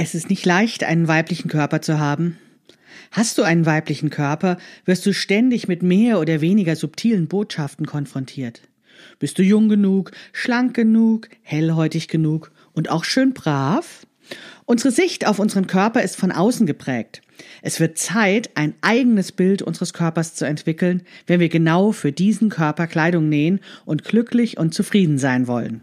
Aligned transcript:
Es 0.00 0.14
ist 0.14 0.30
nicht 0.30 0.46
leicht, 0.46 0.84
einen 0.84 1.08
weiblichen 1.08 1.48
Körper 1.48 1.82
zu 1.82 1.98
haben. 1.98 2.38
Hast 3.10 3.36
du 3.36 3.42
einen 3.42 3.66
weiblichen 3.66 4.10
Körper, 4.10 4.56
wirst 4.84 5.04
du 5.04 5.12
ständig 5.12 5.66
mit 5.66 5.82
mehr 5.82 6.20
oder 6.20 6.40
weniger 6.40 6.76
subtilen 6.76 7.26
Botschaften 7.26 7.84
konfrontiert. 7.84 8.62
Bist 9.18 9.40
du 9.40 9.42
jung 9.42 9.68
genug, 9.68 10.12
schlank 10.32 10.74
genug, 10.74 11.28
hellhäutig 11.42 12.06
genug 12.06 12.52
und 12.74 12.90
auch 12.90 13.02
schön 13.02 13.34
brav? 13.34 14.06
Unsere 14.66 14.92
Sicht 14.92 15.26
auf 15.26 15.40
unseren 15.40 15.66
Körper 15.66 16.00
ist 16.00 16.14
von 16.14 16.30
außen 16.30 16.64
geprägt. 16.64 17.20
Es 17.62 17.80
wird 17.80 17.98
Zeit, 17.98 18.50
ein 18.54 18.74
eigenes 18.82 19.32
Bild 19.32 19.62
unseres 19.62 19.94
Körpers 19.94 20.36
zu 20.36 20.44
entwickeln, 20.44 21.02
wenn 21.26 21.40
wir 21.40 21.48
genau 21.48 21.90
für 21.90 22.12
diesen 22.12 22.50
Körper 22.50 22.86
Kleidung 22.86 23.28
nähen 23.28 23.58
und 23.84 24.04
glücklich 24.04 24.58
und 24.58 24.74
zufrieden 24.74 25.18
sein 25.18 25.48
wollen. 25.48 25.82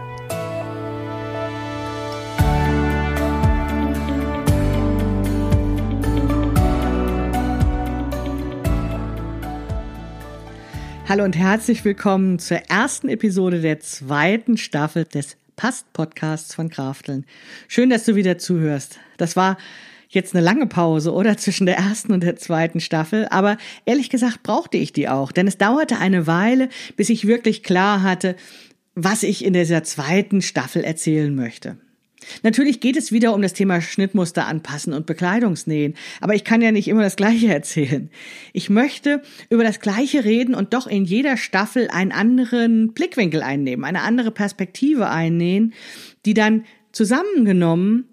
Hallo 11.11 11.25
und 11.25 11.35
herzlich 11.35 11.83
willkommen 11.83 12.39
zur 12.39 12.55
ersten 12.69 13.09
Episode 13.09 13.59
der 13.59 13.81
zweiten 13.81 14.55
Staffel 14.55 15.03
des 15.03 15.35
Past-Podcasts 15.57 16.55
von 16.55 16.69
Krafteln. 16.69 17.25
Schön, 17.67 17.89
dass 17.89 18.05
du 18.05 18.15
wieder 18.15 18.37
zuhörst. 18.37 18.97
Das 19.17 19.35
war 19.35 19.57
jetzt 20.07 20.33
eine 20.33 20.41
lange 20.41 20.67
Pause, 20.67 21.11
oder? 21.11 21.35
Zwischen 21.37 21.65
der 21.65 21.75
ersten 21.75 22.13
und 22.13 22.23
der 22.23 22.37
zweiten 22.37 22.79
Staffel. 22.79 23.27
Aber 23.29 23.57
ehrlich 23.83 24.09
gesagt 24.09 24.41
brauchte 24.41 24.77
ich 24.77 24.93
die 24.93 25.09
auch, 25.09 25.33
denn 25.33 25.47
es 25.47 25.57
dauerte 25.57 25.97
eine 25.97 26.27
Weile, 26.27 26.69
bis 26.95 27.09
ich 27.09 27.27
wirklich 27.27 27.61
klar 27.61 28.03
hatte, 28.03 28.37
was 28.95 29.23
ich 29.23 29.43
in 29.43 29.51
dieser 29.51 29.83
zweiten 29.83 30.41
Staffel 30.41 30.81
erzählen 30.81 31.35
möchte. 31.35 31.75
Natürlich 32.43 32.79
geht 32.79 32.97
es 32.97 33.11
wieder 33.11 33.33
um 33.33 33.41
das 33.41 33.53
Thema 33.53 33.81
Schnittmuster 33.81 34.45
anpassen 34.47 34.93
und 34.93 35.05
Bekleidungsnähen, 35.05 35.95
aber 36.19 36.35
ich 36.35 36.43
kann 36.43 36.61
ja 36.61 36.71
nicht 36.71 36.87
immer 36.87 37.01
das 37.01 37.15
Gleiche 37.15 37.47
erzählen. 37.53 38.09
Ich 38.53 38.69
möchte 38.69 39.21
über 39.49 39.63
das 39.63 39.79
Gleiche 39.79 40.23
reden 40.23 40.55
und 40.55 40.73
doch 40.73 40.87
in 40.87 41.05
jeder 41.05 41.37
Staffel 41.37 41.89
einen 41.89 42.11
anderen 42.11 42.93
Blickwinkel 42.93 43.41
einnehmen, 43.41 43.85
eine 43.85 44.01
andere 44.01 44.31
Perspektive 44.31 45.09
einnähen, 45.09 45.73
die 46.25 46.33
dann 46.33 46.65
zusammengenommen 46.91 48.05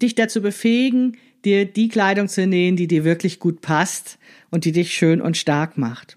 dich 0.00 0.14
dazu 0.14 0.40
befähigen, 0.40 1.16
dir 1.44 1.64
die 1.64 1.88
Kleidung 1.88 2.28
zu 2.28 2.46
nähen, 2.46 2.76
die 2.76 2.86
dir 2.86 3.04
wirklich 3.04 3.38
gut 3.38 3.60
passt 3.60 4.18
und 4.50 4.64
die 4.64 4.72
dich 4.72 4.92
schön 4.94 5.20
und 5.20 5.36
stark 5.36 5.78
macht. 5.78 6.16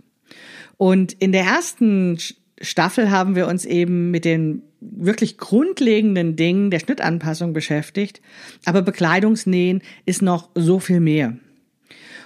Und 0.78 1.14
in 1.14 1.32
der 1.32 1.44
ersten 1.44 2.18
Staffel 2.64 3.12
haben 3.12 3.36
wir 3.36 3.48
uns 3.48 3.66
eben 3.66 4.10
mit 4.10 4.26
den 4.26 4.64
wirklich 4.80 5.38
grundlegenden 5.38 6.36
Dingen 6.36 6.72
der 6.72 6.80
Schnittanpassung 6.80 7.54
beschäftigt, 7.54 8.22
aber 8.66 8.82
Bekleidungsnähen 8.82 9.82
ist 10.06 10.22
noch 10.22 10.50
so 10.56 10.80
viel 10.80 11.00
mehr. 11.00 11.38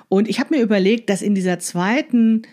Und 0.10 0.30
ich 0.30 0.40
habe 0.40 0.56
mir 0.56 0.64
überlegt, 0.64 1.10
dass 1.10 1.22
in 1.22 1.36
dieser 1.36 1.60
zweiten 1.60 2.44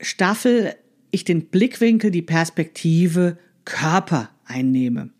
Staffel 0.00 0.74
ich 1.10 1.24
den 1.24 1.46
Blickwinkel, 1.46 2.10
die 2.10 2.22
Perspektive 2.22 3.38
Körper 3.64 4.30
einnehme. 4.44 5.10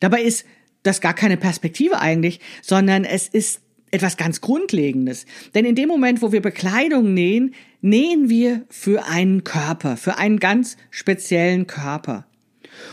Dabei 0.00 0.22
ist 0.22 0.44
das 0.82 1.00
gar 1.00 1.14
keine 1.14 1.36
Perspektive 1.36 2.00
eigentlich, 2.00 2.40
sondern 2.62 3.04
es 3.04 3.28
ist 3.28 3.60
etwas 3.90 4.16
ganz 4.16 4.40
Grundlegendes. 4.40 5.26
Denn 5.54 5.64
in 5.64 5.74
dem 5.74 5.88
Moment, 5.88 6.22
wo 6.22 6.32
wir 6.32 6.42
Bekleidung 6.42 7.14
nähen, 7.14 7.54
nähen 7.80 8.28
wir 8.28 8.64
für 8.68 9.06
einen 9.06 9.44
Körper, 9.44 9.96
für 9.96 10.18
einen 10.18 10.38
ganz 10.38 10.76
speziellen 10.90 11.66
Körper. 11.66 12.26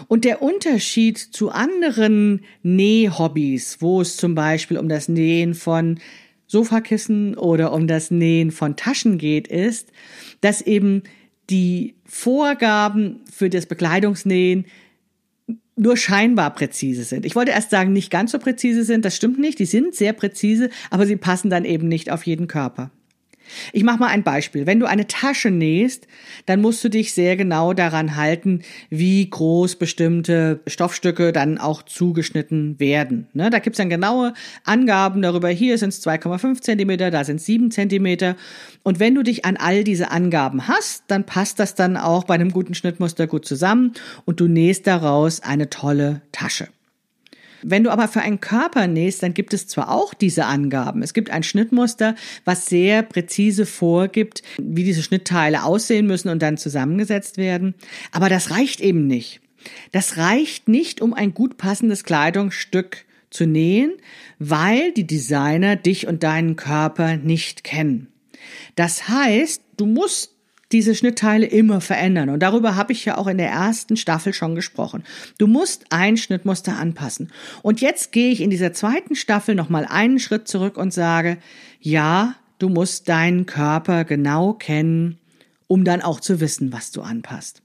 Und 0.07 0.25
der 0.25 0.41
Unterschied 0.41 1.17
zu 1.17 1.49
anderen 1.49 2.41
Nähhobbys, 2.61 3.77
wo 3.81 4.01
es 4.01 4.17
zum 4.17 4.35
Beispiel 4.35 4.77
um 4.77 4.87
das 4.87 5.09
Nähen 5.09 5.55
von 5.55 5.99
Sofakissen 6.47 7.35
oder 7.35 7.73
um 7.73 7.87
das 7.87 8.11
Nähen 8.11 8.51
von 8.51 8.75
Taschen 8.75 9.17
geht, 9.17 9.47
ist, 9.47 9.91
dass 10.41 10.61
eben 10.61 11.03
die 11.49 11.95
Vorgaben 12.05 13.21
für 13.31 13.49
das 13.49 13.65
Bekleidungsnähen 13.65 14.65
nur 15.75 15.97
scheinbar 15.97 16.53
präzise 16.53 17.03
sind. 17.03 17.25
Ich 17.25 17.35
wollte 17.35 17.51
erst 17.51 17.72
sagen, 17.72 17.94
nicht 17.94 18.11
ganz 18.11 18.31
so 18.31 18.39
präzise 18.39 18.84
sind, 18.84 19.06
das 19.06 19.16
stimmt 19.16 19.39
nicht, 19.39 19.59
die 19.59 19.66
sind 19.66 19.95
sehr 19.95 20.13
präzise, 20.13 20.69
aber 20.89 21.06
sie 21.06 21.16
passen 21.16 21.50
dann 21.50 21.66
eben 21.66 21.88
nicht 21.88 22.11
auf 22.11 22.25
jeden 22.25 22.47
Körper. 22.47 22.91
Ich 23.71 23.83
mache 23.83 23.99
mal 23.99 24.07
ein 24.07 24.23
Beispiel. 24.23 24.65
Wenn 24.65 24.79
du 24.79 24.85
eine 24.87 25.07
Tasche 25.07 25.51
nähst, 25.51 26.07
dann 26.45 26.61
musst 26.61 26.83
du 26.83 26.89
dich 26.89 27.13
sehr 27.13 27.35
genau 27.35 27.73
daran 27.73 28.15
halten, 28.15 28.61
wie 28.89 29.29
groß 29.29 29.75
bestimmte 29.77 30.61
Stoffstücke 30.67 31.31
dann 31.31 31.57
auch 31.57 31.83
zugeschnitten 31.83 32.79
werden. 32.79 33.27
Ne? 33.33 33.49
Da 33.49 33.59
gibt's 33.59 33.77
dann 33.77 33.89
genaue 33.89 34.33
Angaben 34.63 35.21
darüber. 35.21 35.49
Hier 35.49 35.77
sind 35.77 35.89
es 35.89 36.05
2,5 36.05 36.61
Zentimeter, 36.61 37.11
da 37.11 37.23
sind 37.23 37.37
es 37.37 37.45
7 37.45 37.71
Zentimeter. 37.71 38.35
Und 38.83 38.99
wenn 38.99 39.15
du 39.15 39.23
dich 39.23 39.45
an 39.45 39.57
all 39.57 39.83
diese 39.83 40.11
Angaben 40.11 40.67
hast, 40.67 41.03
dann 41.07 41.25
passt 41.25 41.59
das 41.59 41.75
dann 41.75 41.97
auch 41.97 42.23
bei 42.25 42.35
einem 42.35 42.51
guten 42.51 42.73
Schnittmuster 42.73 43.27
gut 43.27 43.45
zusammen 43.45 43.93
und 44.25 44.39
du 44.39 44.47
nähst 44.47 44.87
daraus 44.87 45.41
eine 45.41 45.69
tolle 45.69 46.21
Tasche. 46.31 46.67
Wenn 47.66 47.84
du 47.84 47.91
aber 47.91 48.07
für 48.07 48.22
einen 48.22 48.40
Körper 48.40 48.88
nähst, 48.88 49.24
dann 49.24 49.34
gibt 49.34 49.53
es 49.53 49.68
zwar 49.68 49.90
auch 49.90 50.13
diese 50.13 50.46
Angaben. 50.46 51.01
Es 51.01 51.13
gibt 51.13 51.29
ein 51.29 51.44
Schnittmuster, 51.44 52.16
was 52.46 52.66
sehr 52.66 53.03
präzise 53.03 53.66
vorgibt, 53.66 54.44
wie 54.57 54.84
diese 54.84 55.03
Schnittteile 55.03 55.63
aussehen 55.63 56.07
müssen 56.07 56.29
und 56.29 56.41
dann 56.41 56.57
zusammengesetzt 56.57 57.38
werden. 57.38 57.75
Aber 58.12 58.29
das 58.29 58.51
reicht 58.51 58.81
eben 58.81 59.07
nicht. 59.07 59.41
Das 59.91 60.18
reicht 60.18 60.68
nicht, 60.68 61.01
um 61.01 61.13
ein 61.13 61.34
gut 61.34 61.57
passendes 61.57 62.03
Kleidungsstück 62.03 63.06
zu 63.29 63.46
nähen, 63.46 63.94
weil 64.40 64.91
die 64.91 65.07
Designer 65.07 65.75
dich 65.75 66.07
und 66.07 66.24
deinen 66.24 66.56
Körper 66.56 67.18
nicht 67.18 67.63
kennen. 67.63 68.07
Das 68.75 69.07
heißt, 69.07 69.62
du 69.78 69.85
musst 69.85 70.32
diese 70.73 70.95
Schnittteile 70.95 71.45
immer 71.45 71.79
verändern. 71.79 72.29
Und 72.29 72.41
darüber 72.41 72.75
habe 72.75 72.91
ich 72.91 73.06
ja 73.06 73.17
auch 73.17 73.28
in 73.28 73.38
der 73.38 73.50
ersten 73.50 73.95
Staffel 73.95 74.34
schon 74.34 74.56
gesprochen. 74.56 75.03
Du 75.38 75.47
musst 75.47 75.85
ein 75.91 76.17
Schnittmuster 76.17 76.78
anpassen. 76.78 77.31
Und 77.61 77.79
jetzt 77.79 78.11
gehe 78.11 78.31
ich 78.31 78.41
in 78.41 78.50
dieser 78.50 78.73
zweiten 78.73 79.16
Staffel 79.16 79.56
nochmal 79.56 79.85
einen 79.85 80.19
Schritt 80.19 80.47
zurück 80.47 80.78
und 80.78 80.94
sage, 80.94 81.38
ja, 81.79 82.35
du 82.59 82.69
musst 82.69 83.07
deinen 83.07 83.45
Körper 83.45 84.03
genau 84.03 84.53
kennen, 84.53 85.19
um 85.67 85.83
dann 85.83 86.01
auch 86.01 86.19
zu 86.19 86.39
wissen, 86.39 86.73
was 86.73 86.91
du 86.91 87.01
anpasst. 87.01 87.62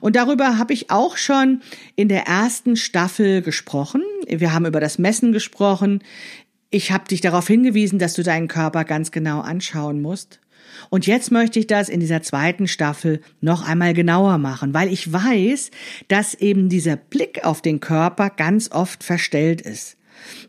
Und 0.00 0.14
darüber 0.16 0.58
habe 0.58 0.72
ich 0.72 0.90
auch 0.90 1.16
schon 1.16 1.62
in 1.96 2.08
der 2.08 2.26
ersten 2.26 2.76
Staffel 2.76 3.42
gesprochen. 3.42 4.02
Wir 4.28 4.52
haben 4.52 4.66
über 4.66 4.80
das 4.80 4.98
Messen 4.98 5.32
gesprochen. 5.32 6.02
Ich 6.70 6.92
habe 6.92 7.08
dich 7.08 7.20
darauf 7.20 7.46
hingewiesen, 7.46 7.98
dass 7.98 8.14
du 8.14 8.22
deinen 8.22 8.48
Körper 8.48 8.84
ganz 8.84 9.10
genau 9.10 9.40
anschauen 9.40 10.02
musst. 10.02 10.40
Und 10.90 11.06
jetzt 11.06 11.30
möchte 11.30 11.58
ich 11.58 11.66
das 11.66 11.88
in 11.88 12.00
dieser 12.00 12.22
zweiten 12.22 12.68
Staffel 12.68 13.20
noch 13.40 13.66
einmal 13.66 13.94
genauer 13.94 14.38
machen, 14.38 14.74
weil 14.74 14.92
ich 14.92 15.12
weiß, 15.12 15.70
dass 16.08 16.34
eben 16.34 16.68
dieser 16.68 16.96
Blick 16.96 17.44
auf 17.44 17.62
den 17.62 17.80
Körper 17.80 18.30
ganz 18.30 18.70
oft 18.70 19.04
verstellt 19.04 19.60
ist. 19.60 19.96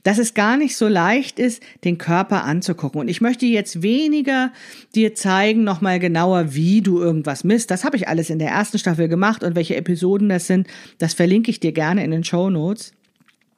Dass 0.04 0.20
es 0.20 0.36
gar 0.36 0.58
nicht 0.58 0.78
so 0.78 0.88
leicht 0.88 1.40
ist, 1.40 1.62
den 1.84 1.98
Körper 1.98 2.44
anzugucken. 2.44 3.02
Und 3.02 3.08
ich 3.08 3.20
möchte 3.20 3.46
jetzt 3.46 3.82
weniger 3.82 4.54
dir 4.94 5.16
zeigen, 5.16 5.64
nochmal 5.64 6.00
genauer, 6.00 6.54
wie 6.54 6.82
du 6.82 7.00
irgendwas 7.00 7.44
misst. 7.44 7.72
Das 7.72 7.84
habe 7.84 7.98
ich 7.98 8.08
alles 8.08 8.30
in 8.30 8.40
der 8.40 8.50
ersten 8.50 8.78
Staffel 8.78 9.08
gemacht 9.08 9.44
und 9.44 9.56
welche 9.56 9.76
Episoden 9.76 10.30
das 10.30 10.48
sind, 10.48 10.68
das 11.00 11.14
verlinke 11.14 11.50
ich 11.50 11.60
dir 11.60 11.72
gerne 11.72 12.04
in 12.04 12.12
den 12.12 12.24
Show 12.24 12.50
Notes. 12.50 12.94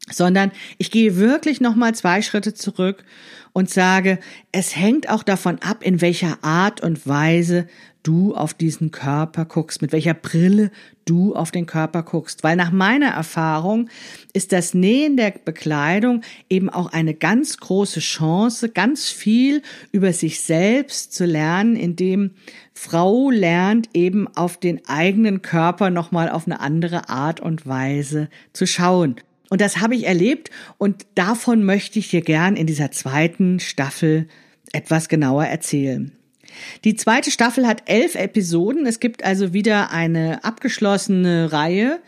Sondern 0.10 0.52
ich 0.78 0.92
gehe 0.92 1.18
wirklich 1.18 1.62
noch 1.62 1.76
mal 1.76 1.94
zwei 1.94 2.22
Schritte 2.22 2.54
zurück 2.54 3.04
und 3.54 3.70
sage, 3.70 4.20
es 4.52 4.76
hängt 4.76 5.10
auch 5.10 5.24
davon 5.24 5.60
ab, 5.62 5.84
in 5.84 6.02
welcher 6.02 6.44
Art 6.44 6.82
und 6.82 7.08
Weise 7.08 7.68
du 8.04 8.34
auf 8.36 8.54
diesen 8.54 8.92
Körper 8.92 9.44
guckst, 9.44 9.82
mit 9.82 9.92
welcher 9.92 10.14
Brille 10.14 10.72
du 11.04 11.36
auf 11.36 11.52
den 11.52 11.66
Körper 11.66 12.04
guckst. 12.04 12.44
Weil 12.44 12.56
nach 12.56 12.72
meiner 12.72 13.08
Erfahrung 13.10 13.90
ist 14.32 14.54
das 14.54 14.74
Nähen 14.74 15.18
der 15.18 15.32
Bekleidung 15.44 16.22
eben 16.50 16.70
auch 16.70 16.94
eine 16.94 17.14
ganz 17.14 17.58
große 17.58 18.00
Chance, 18.00 18.70
ganz 18.70 19.10
viel 19.10 19.62
über 19.92 20.14
sich 20.14 20.40
selbst 20.40 21.14
zu 21.14 21.26
lernen, 21.26 21.76
indem 21.76 22.32
Frau 22.74 23.30
lernt 23.30 23.90
eben 23.94 24.28
auf 24.38 24.58
den 24.58 24.88
eigenen 24.88 25.42
Körper 25.42 25.90
nochmal 25.90 26.30
auf 26.30 26.46
eine 26.46 26.62
andere 26.62 27.10
Art 27.10 27.42
und 27.42 27.68
Weise 27.68 28.30
zu 28.54 28.66
schauen. 28.66 29.16
Und 29.50 29.62
das 29.62 29.78
habe 29.78 29.96
ich 29.96 30.06
erlebt 30.06 30.52
und 30.78 31.06
davon 31.16 31.64
möchte 31.64 32.00
ich 32.00 32.10
dir 32.10 32.22
gern 32.22 32.56
in 32.56 32.68
dieser 32.68 32.92
zweiten 32.92 33.60
Staffel 33.60 34.28
etwas 34.74 35.08
genauer 35.08 35.46
erzählen. 35.46 36.12
Die 36.84 36.96
zweite 36.96 37.32
Staffel 37.32 37.68
hat 37.68 37.84
elf 37.86 38.16
Episoden. 38.16 38.86
Es 38.86 39.00
gibt 39.00 39.24
also 39.24 39.54
wieder 39.54 39.92
eine 39.92 40.44
abgeschlossene 40.44 41.52
Reihe. 41.52 42.00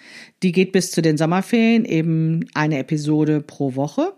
Die 0.43 0.51
geht 0.51 0.71
bis 0.71 0.91
zu 0.91 1.01
den 1.01 1.17
Sommerferien, 1.17 1.85
eben 1.85 2.45
eine 2.53 2.79
Episode 2.79 3.41
pro 3.41 3.75
Woche. 3.75 4.13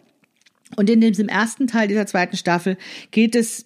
Und 0.76 0.90
in 0.90 1.02
diesem 1.02 1.28
ersten 1.28 1.68
Teil 1.68 1.88
dieser 1.88 2.06
zweiten 2.06 2.38
Staffel 2.38 2.78
geht 3.12 3.36
es 3.36 3.66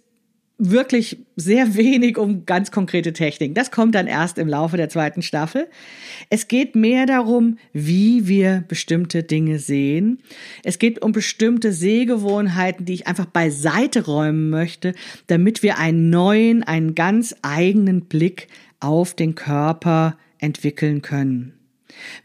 wirklich 0.58 1.18
sehr 1.36 1.76
wenig 1.76 2.18
um 2.18 2.46
ganz 2.46 2.72
konkrete 2.72 3.14
Techniken. 3.14 3.54
Das 3.54 3.72
kommt 3.72 3.94
dann 3.94 4.08
erst 4.08 4.38
im 4.38 4.48
Laufe 4.48 4.78
der 4.78 4.90
zweiten 4.90 5.22
Staffel. 5.22 5.68
Es 6.30 6.48
geht 6.48 6.76
mehr 6.76 7.06
darum, 7.06 7.58
wie 7.74 8.28
wir 8.28 8.64
bestimmte 8.68 9.24
Dinge 9.24 9.60
sehen. 9.60 10.20
Es 10.64 10.80
geht 10.80 11.02
um 11.02 11.12
bestimmte 11.12 11.74
Sehgewohnheiten, 11.74 12.86
die 12.86 12.94
ich 12.94 13.08
einfach 13.08 13.26
beiseite 13.26 14.06
räumen 14.06 14.50
möchte, 14.50 14.94
damit 15.28 15.62
wir 15.62 15.78
einen 15.78 16.10
neuen, 16.10 16.64
einen 16.64 16.96
ganz 16.96 17.36
eigenen 17.42 18.06
Blick 18.06 18.48
auf 18.80 19.14
den 19.14 19.36
Körper 19.36 20.18
entwickeln 20.40 21.02
können. 21.02 21.54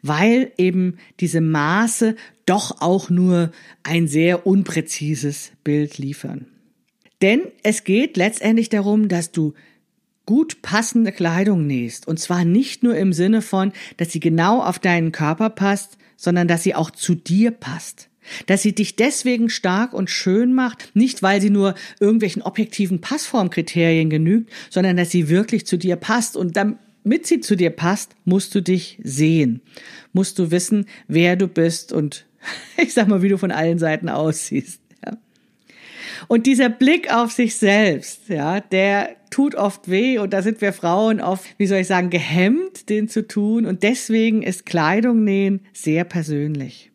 Weil 0.02 0.52
eben 0.56 0.98
diese 1.20 1.40
Maße 1.40 2.16
doch 2.46 2.80
auch 2.80 3.10
nur 3.10 3.50
ein 3.82 4.08
sehr 4.08 4.46
unpräzises 4.46 5.52
Bild 5.62 5.98
liefern. 5.98 6.46
Denn 7.22 7.42
es 7.62 7.84
geht 7.84 8.16
letztendlich 8.16 8.68
darum, 8.68 9.08
dass 9.08 9.32
du 9.32 9.54
gut 10.26 10.62
passende 10.62 11.12
Kleidung 11.12 11.66
nähst. 11.66 12.06
Und 12.06 12.18
zwar 12.20 12.44
nicht 12.44 12.82
nur 12.82 12.96
im 12.96 13.12
Sinne 13.12 13.42
von, 13.42 13.72
dass 13.96 14.12
sie 14.12 14.20
genau 14.20 14.62
auf 14.62 14.78
deinen 14.78 15.12
Körper 15.12 15.50
passt, 15.50 15.98
sondern 16.16 16.48
dass 16.48 16.62
sie 16.62 16.74
auch 16.74 16.90
zu 16.90 17.14
dir 17.14 17.50
passt. 17.50 18.08
Dass 18.46 18.62
sie 18.62 18.74
dich 18.74 18.96
deswegen 18.96 19.48
stark 19.50 19.92
und 19.92 20.08
schön 20.10 20.52
macht, 20.52 20.94
nicht 20.94 21.22
weil 21.22 21.40
sie 21.40 21.50
nur 21.50 21.74
irgendwelchen 21.98 22.42
objektiven 22.42 23.00
Passformkriterien 23.00 24.08
genügt, 24.08 24.52
sondern 24.68 24.96
dass 24.96 25.10
sie 25.10 25.28
wirklich 25.28 25.66
zu 25.66 25.76
dir 25.76 25.96
passt. 25.96 26.36
Und 26.36 26.56
damit 26.56 27.26
sie 27.26 27.40
zu 27.40 27.56
dir 27.56 27.70
passt, 27.70 28.14
musst 28.24 28.54
du 28.54 28.62
dich 28.62 29.00
sehen. 29.02 29.62
Musst 30.12 30.38
du 30.38 30.50
wissen, 30.50 30.86
wer 31.08 31.36
du 31.36 31.48
bist 31.48 31.92
und 31.92 32.26
ich 32.76 32.92
sag 32.92 33.08
mal, 33.08 33.22
wie 33.22 33.30
du 33.30 33.38
von 33.38 33.50
allen 33.50 33.78
Seiten 33.78 34.08
aussiehst. 34.08 34.80
Und 36.28 36.46
dieser 36.46 36.68
Blick 36.68 37.12
auf 37.12 37.32
sich 37.32 37.56
selbst, 37.56 38.28
ja, 38.28 38.60
der 38.60 39.10
tut 39.30 39.54
oft 39.54 39.88
weh 39.88 40.18
und 40.18 40.32
da 40.32 40.42
sind 40.42 40.60
wir 40.60 40.72
Frauen 40.72 41.20
oft, 41.20 41.44
wie 41.56 41.66
soll 41.66 41.78
ich 41.78 41.86
sagen, 41.86 42.10
gehemmt, 42.10 42.88
den 42.88 43.08
zu 43.08 43.26
tun. 43.26 43.64
Und 43.64 43.82
deswegen 43.82 44.42
ist 44.42 44.66
Kleidung 44.66 45.24
nähen 45.24 45.60
sehr 45.72 46.04
persönlich. 46.04 46.90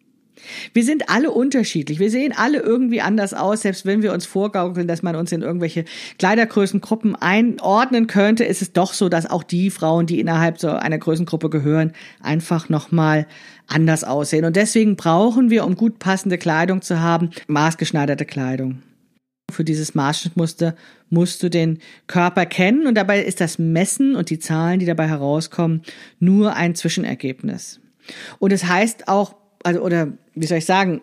Wir 0.73 0.83
sind 0.83 1.09
alle 1.09 1.31
unterschiedlich. 1.31 1.99
Wir 1.99 2.11
sehen 2.11 2.33
alle 2.35 2.59
irgendwie 2.59 3.01
anders 3.01 3.33
aus. 3.33 3.61
Selbst 3.61 3.85
wenn 3.85 4.01
wir 4.01 4.13
uns 4.13 4.25
vorgaukeln, 4.25 4.87
dass 4.87 5.03
man 5.03 5.15
uns 5.15 5.31
in 5.31 5.41
irgendwelche 5.41 5.85
Kleidergrößengruppen 6.19 7.15
einordnen 7.15 8.07
könnte, 8.07 8.43
ist 8.43 8.61
es 8.61 8.73
doch 8.73 8.93
so, 8.93 9.09
dass 9.09 9.29
auch 9.29 9.43
die 9.43 9.69
Frauen, 9.69 10.05
die 10.05 10.19
innerhalb 10.19 10.59
so 10.59 10.69
einer 10.69 10.97
Größengruppe 10.97 11.49
gehören, 11.49 11.93
einfach 12.21 12.69
nochmal 12.69 13.27
anders 13.67 14.03
aussehen. 14.03 14.45
Und 14.45 14.55
deswegen 14.55 14.95
brauchen 14.95 15.49
wir, 15.49 15.65
um 15.65 15.75
gut 15.75 15.99
passende 15.99 16.37
Kleidung 16.37 16.81
zu 16.81 16.99
haben, 16.99 17.31
maßgeschneiderte 17.47 18.25
Kleidung. 18.25 18.83
Für 19.51 19.63
dieses 19.63 19.95
Maßschnittmuster 19.95 20.75
musst 21.09 21.43
du 21.43 21.49
den 21.49 21.79
Körper 22.07 22.45
kennen 22.45 22.87
und 22.87 22.95
dabei 22.95 23.23
ist 23.23 23.41
das 23.41 23.59
Messen 23.59 24.15
und 24.15 24.29
die 24.29 24.39
Zahlen, 24.39 24.79
die 24.79 24.85
dabei 24.85 25.07
herauskommen, 25.07 25.83
nur 26.19 26.55
ein 26.55 26.75
Zwischenergebnis. 26.75 27.79
Und 28.39 28.51
es 28.51 28.61
das 28.61 28.69
heißt 28.69 29.07
auch, 29.07 29.35
also, 29.63 29.81
oder 29.81 30.13
wie 30.33 30.45
soll 30.45 30.59
ich 30.59 30.65
sagen, 30.65 31.01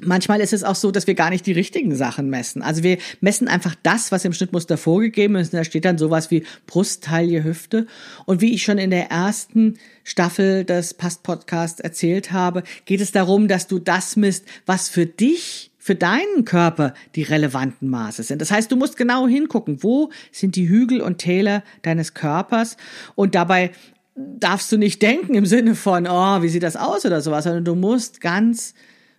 Manchmal 0.00 0.40
ist 0.40 0.52
es 0.52 0.62
auch 0.62 0.76
so, 0.76 0.92
dass 0.92 1.08
wir 1.08 1.16
gar 1.16 1.30
nicht 1.30 1.44
die 1.44 1.52
richtigen 1.52 1.96
Sachen 1.96 2.30
messen. 2.30 2.62
Also 2.62 2.84
wir 2.84 2.98
messen 3.20 3.48
einfach 3.48 3.74
das, 3.82 4.12
was 4.12 4.24
im 4.24 4.32
Schnittmuster 4.32 4.76
vorgegeben 4.76 5.34
ist. 5.34 5.52
Da 5.52 5.64
steht 5.64 5.84
dann 5.84 5.98
sowas 5.98 6.30
wie 6.30 6.44
Brusttaille, 6.68 7.42
Hüfte. 7.42 7.88
Und 8.24 8.40
wie 8.40 8.54
ich 8.54 8.62
schon 8.62 8.78
in 8.78 8.90
der 8.90 9.10
ersten 9.10 9.74
Staffel 10.04 10.64
des 10.64 10.94
Past-Podcasts 10.94 11.80
erzählt 11.80 12.30
habe, 12.30 12.62
geht 12.84 13.00
es 13.00 13.10
darum, 13.10 13.48
dass 13.48 13.66
du 13.66 13.80
das 13.80 14.14
misst, 14.14 14.44
was 14.66 14.88
für 14.88 15.06
dich 15.06 15.67
für 15.78 15.94
deinen 15.94 16.44
Körper 16.44 16.92
die 17.14 17.22
relevanten 17.22 17.88
Maße 17.88 18.22
sind. 18.22 18.42
Das 18.42 18.50
heißt, 18.50 18.70
du 18.70 18.76
musst 18.76 18.96
genau 18.96 19.26
hingucken, 19.26 19.82
wo 19.82 20.10
sind 20.32 20.56
die 20.56 20.68
Hügel 20.68 21.00
und 21.00 21.18
Täler 21.18 21.62
deines 21.82 22.14
Körpers 22.14 22.76
und 23.14 23.34
dabei 23.34 23.70
darfst 24.16 24.70
du 24.72 24.76
nicht 24.76 25.00
denken 25.00 25.34
im 25.34 25.46
Sinne 25.46 25.74
von, 25.74 26.06
oh, 26.08 26.42
wie 26.42 26.48
sieht 26.48 26.64
das 26.64 26.76
aus 26.76 27.06
oder 27.06 27.20
sowas, 27.20 27.44
sondern 27.44 27.64
du 27.64 27.76
musst 27.76 28.20
ganz 28.20 28.74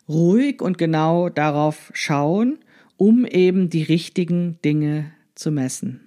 ruhig 0.09 0.61
und 0.61 0.77
genau 0.77 1.29
darauf 1.29 1.91
schauen, 1.93 2.59
um 2.97 3.25
eben 3.25 3.69
die 3.69 3.83
richtigen 3.83 4.59
Dinge 4.63 5.11
zu 5.35 5.51
messen. 5.51 6.01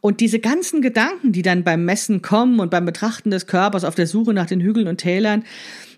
Und 0.00 0.20
diese 0.20 0.38
ganzen 0.38 0.82
Gedanken, 0.82 1.32
die 1.32 1.42
dann 1.42 1.64
beim 1.64 1.84
Messen 1.84 2.22
kommen 2.22 2.60
und 2.60 2.70
beim 2.70 2.84
Betrachten 2.84 3.30
des 3.30 3.46
Körpers 3.46 3.82
auf 3.82 3.94
der 3.94 4.06
Suche 4.06 4.32
nach 4.32 4.46
den 4.46 4.60
Hügeln 4.60 4.86
und 4.86 4.98
Tälern, 4.98 5.44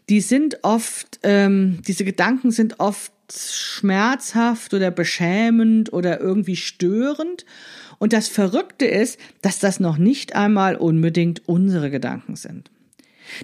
die 0.08 0.20
sind 0.20 0.60
oft, 0.62 1.20
ähm, 1.22 1.80
diese 1.86 2.04
Gedanken 2.04 2.50
sind 2.50 2.80
oft 2.80 3.12
schmerzhaft 3.30 4.74
oder 4.74 4.90
beschämend 4.90 5.92
oder 5.92 6.20
irgendwie 6.20 6.56
störend. 6.56 7.44
Und 7.98 8.12
das 8.12 8.28
Verrückte 8.28 8.86
ist, 8.86 9.18
dass 9.42 9.58
das 9.58 9.80
noch 9.80 9.98
nicht 9.98 10.36
einmal 10.36 10.76
unbedingt 10.76 11.48
unsere 11.48 11.90
Gedanken 11.90 12.36
sind. 12.36 12.70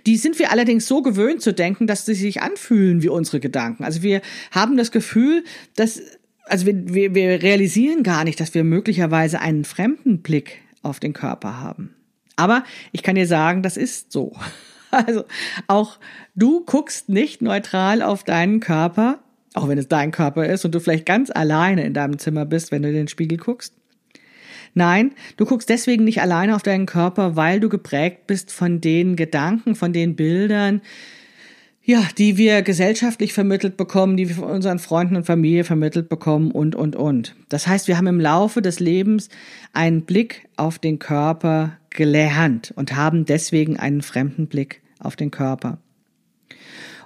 Die 0.07 0.17
sind 0.17 0.39
wir 0.39 0.51
allerdings 0.51 0.87
so 0.87 1.03
gewöhnt 1.03 1.43
zu 1.43 1.53
denken, 1.53 1.87
dass 1.87 2.07
sie 2.07 2.15
sich 2.15 2.43
anfühlen 2.43 3.03
wie 3.03 3.09
unsere 3.09 3.41
Gedanken. 3.41 3.85
Also 3.85 4.03
wir 4.03 4.23
haben 4.51 4.77
das 4.77 4.91
Gefühl, 4.91 5.45
dass, 5.77 6.01
also 6.45 6.67
wir, 6.67 6.95
wir, 6.95 7.15
wir 7.15 7.43
realisieren 7.43 8.03
gar 8.03 8.25
nicht, 8.25 8.41
dass 8.41 8.55
wir 8.55 8.65
möglicherweise 8.65 9.41
einen 9.41 9.65
fremden 9.65 10.23
Blick 10.23 10.63
auf 10.83 11.01
den 11.01 11.13
Körper 11.13 11.61
haben. 11.61 11.95
Aber 12.37 12.65
ich 12.93 13.03
kann 13.03 13.15
dir 13.15 13.27
sagen, 13.27 13.63
das 13.63 13.77
ist 13.77 14.13
so. 14.13 14.33
Also 14.91 15.25
auch 15.67 15.99
du 16.37 16.65
guckst 16.65 17.09
nicht 17.09 17.43
neutral 17.43 18.01
auf 18.01 18.23
deinen 18.23 18.61
Körper, 18.61 19.24
auch 19.55 19.69
wenn 19.69 19.79
es 19.79 19.89
dein 19.89 20.11
Körper 20.11 20.47
ist 20.47 20.65
und 20.65 20.75
du 20.75 20.81
vielleicht 20.81 21.07
ganz 21.07 21.31
alleine 21.31 21.85
in 21.85 21.95
deinem 21.95 22.19
Zimmer 22.19 22.45
bist, 22.45 22.73
wenn 22.73 22.83
du 22.83 22.89
in 22.89 22.95
den 22.95 23.09
Spiegel 23.09 23.39
guckst. 23.39 23.75
Nein, 24.75 25.13
du 25.37 25.47
guckst 25.47 25.69
deswegen 25.69 26.03
nicht 26.03 26.21
alleine 26.21 26.57
auf 26.57 26.63
deinen 26.63 26.87
Körper, 26.87 27.37
weil 27.37 27.61
du 27.61 27.69
geprägt 27.69 28.27
bist 28.27 28.53
von 28.53 28.81
den 28.81 29.15
Gedanken, 29.15 29.77
von 29.77 29.93
den 29.93 30.17
Bildern, 30.17 30.83
ja, 31.87 32.03
die 32.19 32.39
wir 32.39 32.63
gesellschaftlich 32.63 33.33
vermittelt 33.35 33.77
bekommen, 33.77 34.17
die 34.17 34.29
wir 34.29 34.37
von 34.37 34.51
unseren 34.51 34.79
Freunden 34.81 35.17
und 35.17 35.27
Familie 35.27 35.65
vermittelt 35.65 36.09
bekommen 36.09 36.51
und, 36.51 36.75
und, 36.75 36.97
und. 36.97 37.37
Das 37.49 37.69
heißt, 37.69 37.87
wir 37.87 37.97
haben 37.97 38.07
im 38.07 38.21
Laufe 38.21 38.63
des 38.63 38.81
Lebens 38.81 39.29
einen 39.73 40.03
Blick 40.03 40.49
auf 40.57 40.79
den 40.79 40.99
Körper 40.99 41.79
gelernt 41.91 42.73
und 42.75 42.97
haben 42.97 43.27
deswegen 43.27 43.79
einen 43.79 44.03
fremden 44.03 44.49
Blick 44.49 44.83
auf 44.99 45.15
den 45.15 45.31
Körper. 45.31 45.79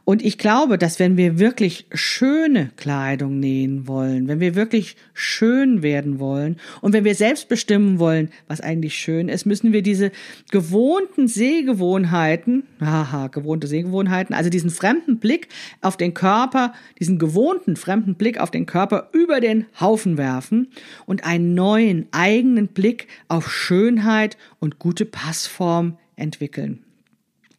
Und 0.08 0.24
ich 0.24 0.38
glaube, 0.38 0.78
dass 0.78 0.98
wenn 0.98 1.18
wir 1.18 1.38
wirklich 1.38 1.84
schöne 1.92 2.70
Kleidung 2.76 3.40
nähen 3.40 3.86
wollen, 3.86 4.26
wenn 4.26 4.40
wir 4.40 4.54
wirklich 4.54 4.96
schön 5.12 5.82
werden 5.82 6.18
wollen 6.18 6.56
und 6.80 6.94
wenn 6.94 7.04
wir 7.04 7.14
selbst 7.14 7.50
bestimmen 7.50 7.98
wollen, 7.98 8.30
was 8.46 8.62
eigentlich 8.62 8.94
schön 8.94 9.28
ist, 9.28 9.44
müssen 9.44 9.74
wir 9.74 9.82
diese 9.82 10.10
gewohnten 10.50 11.28
Sehgewohnheiten, 11.28 12.62
haha, 12.80 13.26
gewohnte 13.26 13.66
Sehgewohnheiten, 13.66 14.34
also 14.34 14.48
diesen 14.48 14.70
fremden 14.70 15.18
Blick 15.18 15.48
auf 15.82 15.98
den 15.98 16.14
Körper, 16.14 16.72
diesen 16.98 17.18
gewohnten 17.18 17.76
fremden 17.76 18.14
Blick 18.14 18.40
auf 18.40 18.50
den 18.50 18.64
Körper 18.64 19.10
über 19.12 19.40
den 19.40 19.66
Haufen 19.78 20.16
werfen 20.16 20.68
und 21.04 21.24
einen 21.24 21.52
neuen 21.52 22.06
eigenen 22.12 22.68
Blick 22.68 23.08
auf 23.28 23.52
Schönheit 23.52 24.38
und 24.58 24.78
gute 24.78 25.04
Passform 25.04 25.98
entwickeln. 26.16 26.82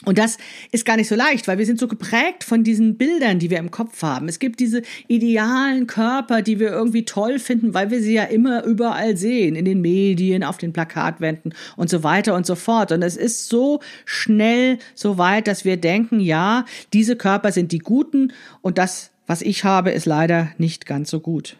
Und 0.06 0.18
das 0.18 0.38
ist 0.72 0.86
gar 0.86 0.96
nicht 0.96 1.10
so 1.10 1.16
leicht, 1.16 1.50
weil 1.50 1.58
wir 1.58 1.66
sind 1.66 1.78
so 1.78 1.90
geprägt 1.90 2.46
von 2.46 2.64
diesen 2.64 2.98
Bildern, 2.98 3.38
die 3.38 3.50
wir 3.50 3.58
im 3.58 3.70
Kopf 3.70 4.02
haben. 4.02 4.30
Es 4.30 4.40
gibt 4.40 4.62
diese 4.62 4.82
idealen 5.10 5.88
Körper, 5.88 6.42
die 6.42 6.58
wir 6.58 6.70
irgendwie 6.70 7.04
toll 7.04 7.38
finden, 7.38 7.74
weil 7.74 7.92
wir 7.92 8.02
sie 8.02 8.14
ja 8.14 8.24
immer 8.24 8.64
überall 8.64 9.18
sehen, 9.18 9.58
in 9.58 9.66
den 9.66 9.82
Medien, 9.82 10.46
auf 10.46 10.58
den 10.58 10.72
Plakatwänden 10.72 11.54
und 11.76 11.90
so 11.90 12.02
weiter 12.02 12.34
und 12.34 12.46
so 12.46 12.56
fort. 12.56 12.94
Und 12.94 13.02
es 13.02 13.18
ist 13.18 13.50
so 13.50 13.82
schnell 14.06 14.78
so 14.96 15.18
weit, 15.18 15.48
dass 15.48 15.66
wir 15.66 15.76
denken, 15.76 16.22
ja, 16.22 16.64
diese 16.94 17.18
Körper 17.18 17.52
sind 17.52 17.74
die 17.74 17.80
guten 17.80 18.32
und 18.62 18.78
das, 18.78 19.12
was 19.28 19.42
ich 19.42 19.66
habe, 19.66 19.92
ist 19.92 20.06
leider 20.06 20.50
nicht 20.58 20.86
ganz 20.86 21.10
so 21.10 21.20
gut. 21.20 21.58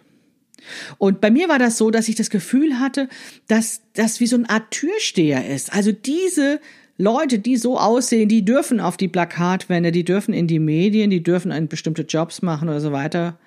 Und 0.98 1.20
bei 1.20 1.32
mir 1.32 1.50
war 1.50 1.60
das 1.60 1.78
so, 1.78 1.92
dass 1.92 2.08
ich 2.08 2.16
das 2.16 2.30
Gefühl 2.30 2.80
hatte, 2.80 3.10
dass 3.48 3.82
das 3.94 4.20
wie 4.20 4.28
so 4.28 4.38
eine 4.38 4.50
Art 4.50 4.72
Türsteher 4.72 5.48
ist. 5.48 5.74
Also 5.74 5.92
diese 5.92 6.60
Leute, 7.02 7.40
die 7.40 7.56
so 7.56 7.80
aussehen, 7.80 8.28
die 8.28 8.44
dürfen 8.44 8.82
auf 8.82 8.98
die 8.98 9.08
Plakatwände, 9.08 9.94
die 9.94 10.04
dürfen 10.04 10.34
in 10.34 10.48
die 10.48 10.60
Medien, 10.60 11.10
die 11.10 11.24
dürfen 11.24 11.50
in 11.50 11.70
bestimmte 11.70 12.02
Jobs 12.02 12.42
machen 12.42 12.68
oder 12.68 12.82
so 12.82 12.92
weiter. 12.92 13.38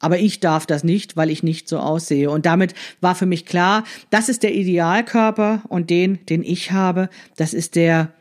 Aber 0.00 0.18
ich 0.18 0.40
darf 0.40 0.66
das 0.66 0.82
nicht, 0.82 1.16
weil 1.16 1.30
ich 1.30 1.44
nicht 1.44 1.68
so 1.68 1.78
aussehe. 1.78 2.28
Und 2.28 2.46
damit 2.46 2.74
war 3.00 3.14
für 3.14 3.24
mich 3.24 3.46
klar, 3.46 3.84
das 4.10 4.28
ist 4.28 4.42
der 4.42 4.56
Idealkörper 4.56 5.62
und 5.68 5.88
den, 5.88 6.26
den 6.26 6.42
ich 6.42 6.72
habe, 6.72 7.08
das 7.36 7.54
ist 7.54 7.76
der 7.76 8.12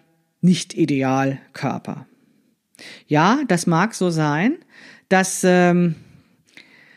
Nicht-Idealkörper. 0.42 2.06
Ja, 3.08 3.40
das 3.48 3.66
mag 3.66 3.96
so 3.96 4.12
sein, 4.12 4.54
dass 5.10 5.42
ähm, 5.44 5.96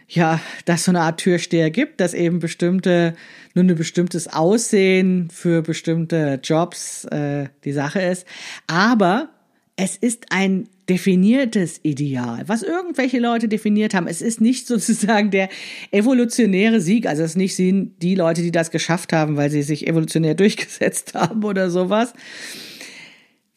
ja, 0.08 0.40
dass 0.64 0.84
so 0.84 0.90
eine 0.90 1.00
Art 1.00 1.20
Türsteher 1.20 1.70
gibt, 1.70 2.00
dass 2.00 2.14
eben 2.14 2.38
bestimmte, 2.38 3.14
nur 3.54 3.64
ein 3.64 3.74
bestimmtes 3.74 4.26
Aussehen 4.28 5.28
für 5.30 5.62
bestimmte 5.62 6.40
Jobs 6.42 7.04
äh, 7.04 7.48
die 7.64 7.72
Sache 7.72 8.00
ist. 8.00 8.26
Aber 8.66 9.28
es 9.76 9.96
ist 9.96 10.26
ein 10.30 10.68
definiertes 10.88 11.80
Ideal, 11.82 12.44
was 12.46 12.62
irgendwelche 12.62 13.18
Leute 13.18 13.48
definiert 13.48 13.92
haben. 13.92 14.06
Es 14.06 14.22
ist 14.22 14.40
nicht 14.40 14.66
sozusagen 14.66 15.30
der 15.30 15.50
evolutionäre 15.90 16.80
Sieg, 16.80 17.06
also 17.06 17.22
es 17.22 17.32
ist 17.32 17.36
nicht 17.36 17.58
die 17.58 18.14
Leute, 18.14 18.42
die 18.42 18.50
das 18.50 18.70
geschafft 18.70 19.12
haben, 19.12 19.36
weil 19.36 19.50
sie 19.50 19.62
sich 19.62 19.86
evolutionär 19.86 20.34
durchgesetzt 20.36 21.14
haben 21.14 21.44
oder 21.44 21.70
sowas, 21.70 22.14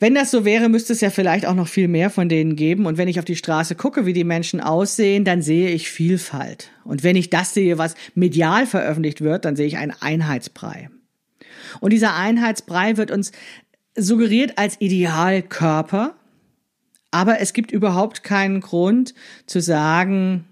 wenn 0.02 0.16
das 0.16 0.32
so 0.32 0.46
wäre, 0.46 0.68
müsste 0.68 0.94
es 0.94 1.02
ja 1.02 1.12
vielleicht 1.12 1.46
auch 1.46 1.54
noch 1.54 1.68
viel 1.68 1.88
mehr 1.88 2.10
von 2.10 2.28
denen 2.28 2.56
geben. 2.56 2.88
Und 2.88 2.98
wenn 2.98 3.08
ich 3.08 3.20
auf 3.20 3.26
die 3.26 3.36
Straße 3.36 3.76
gucke, 3.76 4.08
wie 4.08 4.14
die 4.14 4.24
Menschen 4.24 4.60
aussehen, 4.60 5.26
dann 5.26 5.44
sehe 5.44 5.70
ich 5.70 5.92
Vielfalt. 5.92 6.72
Und 6.84 7.04
wenn 7.04 7.16
ich 7.16 7.30
das 7.30 7.54
sehe, 7.54 7.78
was 7.78 7.94
medial 8.16 8.66
veröffentlicht 8.66 9.22
wird, 9.22 9.46
dann 9.46 9.56
sehe 9.56 9.68
ich 9.68 9.78
einen 9.78 9.94
Einheitsbrei. 10.00 10.90
Und 11.82 11.94
dieser 11.94 12.16
Einheitsbrei 12.16 12.98
wird 12.98 13.12
uns 13.12 13.32
suggeriert 13.96 14.58
als 14.58 14.82
Idealkörper. 14.82 16.16
Aber 17.12 17.40
es 17.40 17.54
gibt 17.54 17.72
überhaupt 17.72 18.24
keinen 18.24 18.60
Grund 18.60 19.14
zu 19.46 19.62
sagen, 19.62 20.46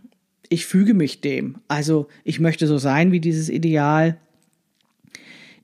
ich 0.48 0.68
füge 0.68 0.94
mich 0.94 1.22
dem. 1.22 1.58
Also 1.68 2.08
ich 2.24 2.40
möchte 2.40 2.68
so 2.68 2.78
sein 2.78 3.12
wie 3.12 3.20
dieses 3.20 3.50
Ideal. 3.50 4.20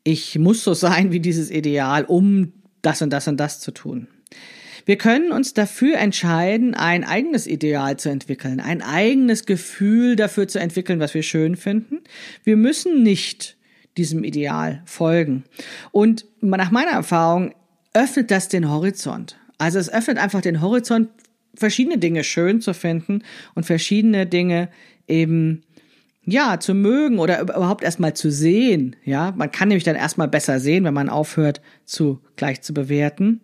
Ich 0.03 0.39
muss 0.39 0.63
so 0.63 0.73
sein 0.73 1.11
wie 1.11 1.19
dieses 1.19 1.51
Ideal, 1.51 2.03
um 2.05 2.51
das 2.85 3.01
und 3.01 3.11
das 3.11 3.27
und 3.27 3.37
das 3.37 3.59
zu 3.59 3.71
tun. 3.71 4.07
Wir 4.85 4.97
können 4.97 5.31
uns 5.31 5.55
dafür 5.55 5.97
entscheiden, 5.97 6.75
ein 6.75 7.03
eigenes 7.03 7.47
Ideal 7.47 7.97
zu 7.97 8.09
entwickeln, 8.09 8.59
ein 8.59 8.83
eigenes 8.83 9.47
Gefühl 9.47 10.15
dafür 10.15 10.47
zu 10.47 10.59
entwickeln, 10.59 10.99
was 10.99 11.15
wir 11.15 11.23
schön 11.23 11.55
finden. 11.55 12.01
Wir 12.43 12.55
müssen 12.55 13.01
nicht 13.01 13.57
diesem 13.97 14.23
Ideal 14.23 14.83
folgen. 14.85 15.43
Und 15.91 16.25
nach 16.41 16.69
meiner 16.69 16.91
Erfahrung 16.91 17.55
öffnet 17.93 18.29
das 18.29 18.47
den 18.47 18.69
Horizont. 18.69 19.37
Also 19.57 19.79
es 19.79 19.91
öffnet 19.91 20.19
einfach 20.19 20.41
den 20.41 20.61
Horizont, 20.61 21.09
verschiedene 21.55 21.97
Dinge 21.97 22.23
schön 22.23 22.61
zu 22.61 22.73
finden 22.73 23.23
und 23.55 23.65
verschiedene 23.65 24.27
Dinge 24.27 24.69
eben 25.07 25.63
ja, 26.25 26.59
zu 26.59 26.73
mögen 26.73 27.19
oder 27.19 27.39
überhaupt 27.39 27.83
erstmal 27.83 28.15
zu 28.15 28.31
sehen. 28.31 28.95
Ja, 29.03 29.33
man 29.35 29.51
kann 29.51 29.67
nämlich 29.67 29.83
dann 29.83 29.95
erstmal 29.95 30.27
besser 30.27 30.59
sehen, 30.59 30.83
wenn 30.83 30.93
man 30.93 31.09
aufhört, 31.09 31.61
zu 31.85 32.19
gleich 32.35 32.61
zu 32.61 32.73
bewerten. 32.73 33.41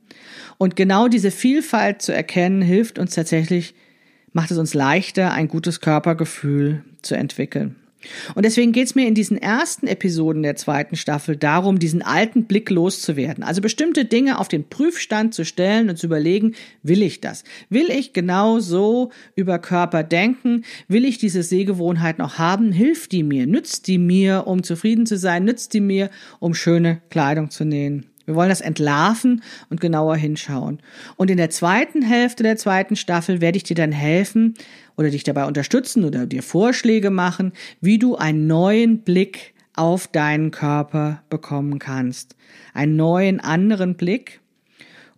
Und 0.57 0.75
genau 0.75 1.07
diese 1.07 1.31
Vielfalt 1.31 2.01
zu 2.01 2.13
erkennen, 2.13 2.61
hilft 2.61 2.97
uns 2.97 3.13
tatsächlich, 3.13 3.75
macht 4.33 4.51
es 4.51 4.57
uns 4.57 4.73
leichter, 4.73 5.31
ein 5.31 5.47
gutes 5.47 5.79
Körpergefühl 5.79 6.83
zu 7.01 7.15
entwickeln. 7.15 7.75
Und 8.35 8.45
deswegen 8.45 8.71
geht 8.71 8.87
es 8.87 8.95
mir 8.95 9.07
in 9.07 9.15
diesen 9.15 9.37
ersten 9.37 9.87
Episoden 9.87 10.43
der 10.43 10.55
zweiten 10.55 10.95
Staffel 10.95 11.35
darum, 11.35 11.79
diesen 11.79 12.01
alten 12.01 12.45
Blick 12.45 12.69
loszuwerden. 12.69 13.43
Also 13.43 13.61
bestimmte 13.61 14.05
Dinge 14.05 14.39
auf 14.39 14.47
den 14.47 14.67
Prüfstand 14.67 15.33
zu 15.33 15.45
stellen 15.45 15.89
und 15.89 15.97
zu 15.97 16.07
überlegen, 16.07 16.53
will 16.83 17.01
ich 17.01 17.21
das? 17.21 17.43
Will 17.69 17.89
ich 17.89 18.13
genau 18.13 18.59
so 18.59 19.11
über 19.35 19.59
Körper 19.59 20.03
denken? 20.03 20.63
Will 20.87 21.05
ich 21.05 21.17
diese 21.17 21.43
Sehgewohnheit 21.43 22.17
noch 22.19 22.37
haben? 22.37 22.71
Hilft 22.71 23.11
die 23.11 23.23
mir? 23.23 23.47
Nützt 23.47 23.87
die 23.87 23.97
mir, 23.97 24.47
um 24.47 24.63
zufrieden 24.63 25.05
zu 25.05 25.17
sein? 25.17 25.45
Nützt 25.45 25.73
die 25.73 25.81
mir, 25.81 26.09
um 26.39 26.53
schöne 26.53 27.01
Kleidung 27.09 27.49
zu 27.49 27.65
nähen? 27.65 28.05
Wir 28.25 28.35
wollen 28.35 28.49
das 28.49 28.61
entlarven 28.61 29.41
und 29.69 29.81
genauer 29.81 30.15
hinschauen. 30.15 30.79
Und 31.17 31.31
in 31.31 31.37
der 31.37 31.49
zweiten 31.49 32.01
Hälfte 32.01 32.43
der 32.43 32.55
zweiten 32.55 32.95
Staffel 32.95 33.41
werde 33.41 33.57
ich 33.57 33.63
dir 33.63 33.75
dann 33.75 33.91
helfen, 33.91 34.53
oder 35.01 35.09
dich 35.09 35.23
dabei 35.23 35.45
unterstützen 35.45 36.05
oder 36.05 36.27
dir 36.27 36.43
Vorschläge 36.43 37.09
machen, 37.09 37.53
wie 37.81 37.97
du 37.97 38.15
einen 38.15 38.45
neuen 38.45 38.99
Blick 38.99 39.53
auf 39.75 40.07
deinen 40.07 40.51
Körper 40.51 41.23
bekommen 41.29 41.79
kannst. 41.79 42.35
Einen 42.73 42.95
neuen 42.95 43.39
anderen 43.39 43.95
Blick, 43.95 44.41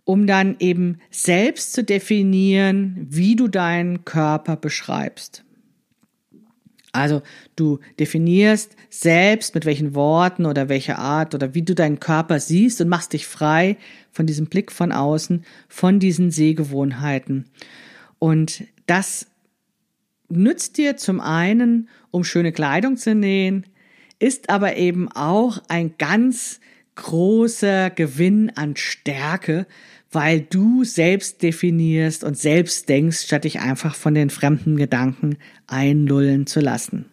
um 0.04 0.26
dann 0.26 0.56
eben 0.58 1.00
selbst 1.10 1.74
zu 1.74 1.84
definieren, 1.84 3.06
wie 3.10 3.36
du 3.36 3.46
deinen 3.48 4.04
Körper 4.04 4.56
beschreibst. 4.56 5.44
Also 6.92 7.22
du 7.56 7.80
definierst 7.98 8.76
selbst 8.88 9.54
mit 9.54 9.66
welchen 9.66 9.94
Worten 9.94 10.46
oder 10.46 10.68
welcher 10.68 10.98
Art 10.98 11.34
oder 11.34 11.52
wie 11.52 11.62
du 11.62 11.74
deinen 11.74 12.00
Körper 12.00 12.38
siehst 12.40 12.80
und 12.80 12.88
machst 12.88 13.12
dich 13.12 13.26
frei 13.26 13.76
von 14.12 14.26
diesem 14.26 14.46
Blick 14.46 14.70
von 14.70 14.92
außen, 14.92 15.44
von 15.68 15.98
diesen 15.98 16.30
Sehgewohnheiten. 16.30 17.46
Und 18.20 18.62
das 18.86 19.26
nützt 20.36 20.78
dir 20.78 20.96
zum 20.96 21.20
einen, 21.20 21.88
um 22.10 22.24
schöne 22.24 22.52
Kleidung 22.52 22.96
zu 22.96 23.14
nähen, 23.14 23.66
ist 24.18 24.50
aber 24.50 24.76
eben 24.76 25.10
auch 25.10 25.62
ein 25.68 25.94
ganz 25.98 26.60
großer 26.94 27.90
Gewinn 27.90 28.52
an 28.54 28.76
Stärke, 28.76 29.66
weil 30.10 30.40
du 30.40 30.84
selbst 30.84 31.42
definierst 31.42 32.22
und 32.22 32.38
selbst 32.38 32.88
denkst, 32.88 33.22
statt 33.22 33.44
dich 33.44 33.60
einfach 33.60 33.94
von 33.94 34.14
den 34.14 34.30
fremden 34.30 34.76
Gedanken 34.76 35.38
einlullen 35.66 36.46
zu 36.46 36.60
lassen. 36.60 37.06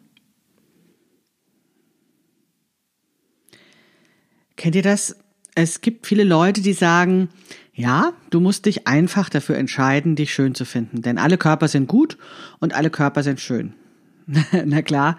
Kennt 4.55 4.75
ihr 4.75 4.83
das? 4.83 5.17
Es 5.55 5.81
gibt 5.81 6.05
viele 6.05 6.23
Leute, 6.23 6.61
die 6.61 6.73
sagen, 6.73 7.29
ja, 7.73 8.13
du 8.29 8.39
musst 8.39 8.65
dich 8.65 8.87
einfach 8.87 9.29
dafür 9.29 9.57
entscheiden, 9.57 10.15
dich 10.15 10.33
schön 10.33 10.55
zu 10.55 10.65
finden. 10.65 11.01
Denn 11.01 11.17
alle 11.17 11.37
Körper 11.37 11.67
sind 11.67 11.87
gut 11.87 12.17
und 12.59 12.73
alle 12.73 12.89
Körper 12.89 13.23
sind 13.23 13.39
schön. 13.39 13.73
Na 14.65 14.81
klar, 14.81 15.17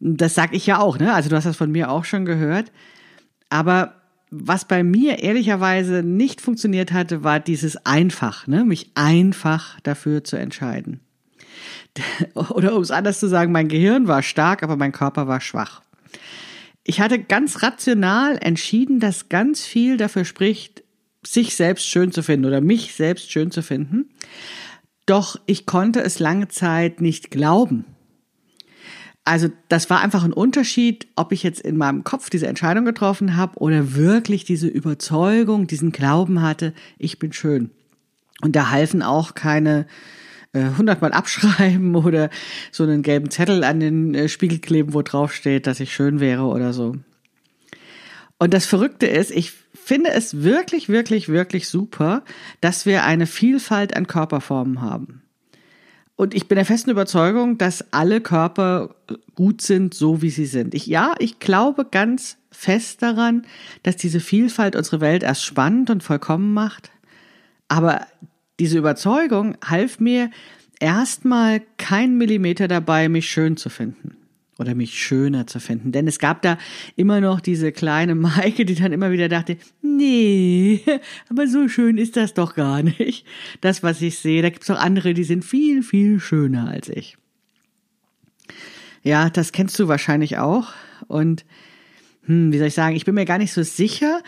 das 0.00 0.34
sag 0.34 0.54
ich 0.54 0.66
ja 0.66 0.78
auch, 0.78 0.98
ne? 0.98 1.12
Also 1.12 1.28
du 1.28 1.36
hast 1.36 1.44
das 1.44 1.56
von 1.56 1.70
mir 1.70 1.90
auch 1.90 2.04
schon 2.04 2.24
gehört. 2.24 2.72
Aber 3.50 3.94
was 4.30 4.64
bei 4.64 4.82
mir 4.82 5.22
ehrlicherweise 5.22 6.02
nicht 6.02 6.40
funktioniert 6.40 6.92
hatte, 6.92 7.22
war 7.22 7.38
dieses 7.38 7.76
einfach, 7.84 8.46
ne? 8.46 8.64
Mich 8.64 8.90
einfach 8.94 9.78
dafür 9.80 10.24
zu 10.24 10.36
entscheiden. 10.36 11.00
Oder 12.34 12.74
um 12.74 12.82
es 12.82 12.90
anders 12.90 13.20
zu 13.20 13.28
sagen, 13.28 13.52
mein 13.52 13.68
Gehirn 13.68 14.08
war 14.08 14.22
stark, 14.22 14.62
aber 14.62 14.76
mein 14.76 14.92
Körper 14.92 15.28
war 15.28 15.40
schwach. 15.42 15.82
Ich 16.84 17.00
hatte 17.00 17.18
ganz 17.18 17.62
rational 17.62 18.38
entschieden, 18.40 18.98
dass 18.98 19.28
ganz 19.28 19.64
viel 19.64 19.98
dafür 19.98 20.24
spricht, 20.24 20.81
sich 21.24 21.54
selbst 21.54 21.86
schön 21.86 22.12
zu 22.12 22.22
finden 22.22 22.46
oder 22.46 22.60
mich 22.60 22.94
selbst 22.94 23.30
schön 23.30 23.50
zu 23.50 23.62
finden. 23.62 24.10
Doch 25.06 25.36
ich 25.46 25.66
konnte 25.66 26.00
es 26.00 26.18
lange 26.18 26.48
Zeit 26.48 27.00
nicht 27.00 27.30
glauben. 27.30 27.84
Also 29.24 29.48
das 29.68 29.88
war 29.88 30.00
einfach 30.00 30.24
ein 30.24 30.32
Unterschied, 30.32 31.06
ob 31.14 31.30
ich 31.30 31.44
jetzt 31.44 31.60
in 31.60 31.76
meinem 31.76 32.02
Kopf 32.02 32.28
diese 32.28 32.48
Entscheidung 32.48 32.84
getroffen 32.84 33.36
habe 33.36 33.58
oder 33.58 33.94
wirklich 33.94 34.44
diese 34.44 34.66
Überzeugung, 34.66 35.68
diesen 35.68 35.92
Glauben 35.92 36.42
hatte, 36.42 36.74
ich 36.98 37.20
bin 37.20 37.32
schön. 37.32 37.70
Und 38.40 38.56
da 38.56 38.70
halfen 38.70 39.02
auch 39.02 39.34
keine 39.34 39.86
äh, 40.52 40.70
hundertmal 40.76 41.12
abschreiben 41.12 41.94
oder 41.96 42.30
so 42.72 42.82
einen 42.82 43.02
gelben 43.02 43.30
Zettel 43.30 43.62
an 43.62 43.78
den 43.78 44.14
äh, 44.14 44.28
Spiegel 44.28 44.58
kleben, 44.58 44.92
wo 44.92 45.02
drauf 45.02 45.32
steht, 45.32 45.68
dass 45.68 45.78
ich 45.78 45.94
schön 45.94 46.18
wäre 46.18 46.42
oder 46.42 46.72
so. 46.72 46.96
Und 48.38 48.52
das 48.52 48.66
Verrückte 48.66 49.06
ist, 49.06 49.30
ich 49.30 49.52
finde 49.74 50.10
es 50.10 50.42
wirklich, 50.42 50.88
wirklich, 50.88 51.28
wirklich 51.28 51.68
super, 51.68 52.22
dass 52.60 52.86
wir 52.86 53.04
eine 53.04 53.26
Vielfalt 53.26 53.96
an 53.96 54.06
Körperformen 54.06 54.80
haben. 54.80 55.22
Und 56.14 56.34
ich 56.34 56.46
bin 56.46 56.56
der 56.56 56.66
festen 56.66 56.90
Überzeugung, 56.90 57.58
dass 57.58 57.92
alle 57.92 58.20
Körper 58.20 58.94
gut 59.34 59.62
sind, 59.62 59.94
so 59.94 60.22
wie 60.22 60.30
sie 60.30 60.46
sind. 60.46 60.74
Ich, 60.74 60.86
ja, 60.86 61.14
ich 61.18 61.38
glaube 61.38 61.86
ganz 61.90 62.36
fest 62.50 63.02
daran, 63.02 63.46
dass 63.82 63.96
diese 63.96 64.20
Vielfalt 64.20 64.76
unsere 64.76 65.00
Welt 65.00 65.22
erst 65.22 65.44
spannend 65.44 65.90
und 65.90 66.02
vollkommen 66.02 66.52
macht. 66.52 66.90
Aber 67.68 68.06
diese 68.60 68.78
Überzeugung 68.78 69.56
half 69.64 69.98
mir 70.00 70.30
erstmal 70.78 71.62
kein 71.78 72.18
Millimeter 72.18 72.68
dabei, 72.68 73.08
mich 73.08 73.30
schön 73.30 73.56
zu 73.56 73.70
finden 73.70 74.21
oder 74.62 74.74
mich 74.74 74.98
schöner 74.98 75.46
zu 75.46 75.60
finden. 75.60 75.92
Denn 75.92 76.08
es 76.08 76.18
gab 76.18 76.42
da 76.42 76.58
immer 76.96 77.20
noch 77.20 77.40
diese 77.40 77.72
kleine 77.72 78.14
Maike, 78.14 78.64
die 78.64 78.74
dann 78.74 78.92
immer 78.92 79.12
wieder 79.12 79.28
dachte, 79.28 79.58
nee, 79.82 80.80
aber 81.28 81.46
so 81.46 81.68
schön 81.68 81.98
ist 81.98 82.16
das 82.16 82.34
doch 82.34 82.54
gar 82.54 82.82
nicht. 82.82 83.26
Das, 83.60 83.82
was 83.82 84.00
ich 84.00 84.18
sehe, 84.18 84.42
da 84.42 84.48
gibt 84.48 84.62
es 84.62 84.70
auch 84.70 84.78
andere, 84.78 85.14
die 85.14 85.24
sind 85.24 85.44
viel, 85.44 85.82
viel 85.82 86.18
schöner 86.20 86.68
als 86.68 86.88
ich. 86.88 87.16
Ja, 89.02 89.30
das 89.30 89.52
kennst 89.52 89.78
du 89.78 89.88
wahrscheinlich 89.88 90.38
auch. 90.38 90.72
Und 91.08 91.44
hm, 92.24 92.52
wie 92.52 92.58
soll 92.58 92.68
ich 92.68 92.74
sagen, 92.74 92.96
ich 92.96 93.04
bin 93.04 93.14
mir 93.14 93.24
gar 93.24 93.38
nicht 93.38 93.52
so 93.52 93.62
sicher, 93.62 94.22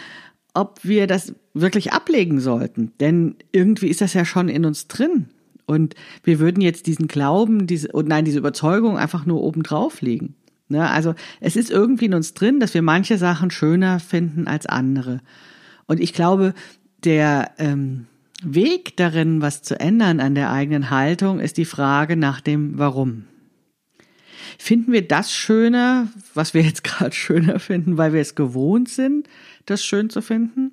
ob 0.52 0.80
wir 0.82 1.06
das 1.06 1.34
wirklich 1.52 1.92
ablegen 1.92 2.40
sollten. 2.40 2.92
Denn 3.00 3.36
irgendwie 3.52 3.88
ist 3.88 4.00
das 4.00 4.14
ja 4.14 4.24
schon 4.24 4.48
in 4.48 4.64
uns 4.64 4.88
drin. 4.88 5.28
Und 5.66 5.94
wir 6.22 6.38
würden 6.38 6.60
jetzt 6.60 6.86
diesen 6.86 7.08
Glauben, 7.08 7.66
diese, 7.66 7.88
und 7.92 8.08
nein, 8.08 8.24
diese 8.24 8.38
Überzeugung 8.38 8.98
einfach 8.98 9.26
nur 9.26 9.42
oben 9.42 9.62
drauf 9.62 10.00
legen. 10.02 10.34
Ne? 10.68 10.88
Also 10.88 11.14
es 11.40 11.56
ist 11.56 11.70
irgendwie 11.70 12.06
in 12.06 12.14
uns 12.14 12.34
drin, 12.34 12.60
dass 12.60 12.74
wir 12.74 12.82
manche 12.82 13.18
Sachen 13.18 13.50
schöner 13.50 14.00
finden 14.00 14.46
als 14.46 14.66
andere. 14.66 15.20
Und 15.86 16.00
ich 16.00 16.12
glaube, 16.12 16.54
der 17.04 17.52
ähm, 17.58 18.06
Weg 18.42 18.96
darin, 18.96 19.40
was 19.40 19.62
zu 19.62 19.78
ändern 19.78 20.20
an 20.20 20.34
der 20.34 20.50
eigenen 20.50 20.90
Haltung, 20.90 21.40
ist 21.40 21.56
die 21.56 21.64
Frage 21.64 22.16
nach 22.16 22.40
dem 22.40 22.78
Warum. 22.78 23.24
Finden 24.58 24.92
wir 24.92 25.06
das 25.06 25.32
schöner, 25.32 26.08
was 26.34 26.54
wir 26.54 26.62
jetzt 26.62 26.84
gerade 26.84 27.14
schöner 27.14 27.58
finden, 27.58 27.96
weil 27.96 28.12
wir 28.12 28.20
es 28.20 28.34
gewohnt 28.34 28.88
sind, 28.88 29.28
das 29.66 29.84
schön 29.84 30.10
zu 30.10 30.20
finden? 30.20 30.72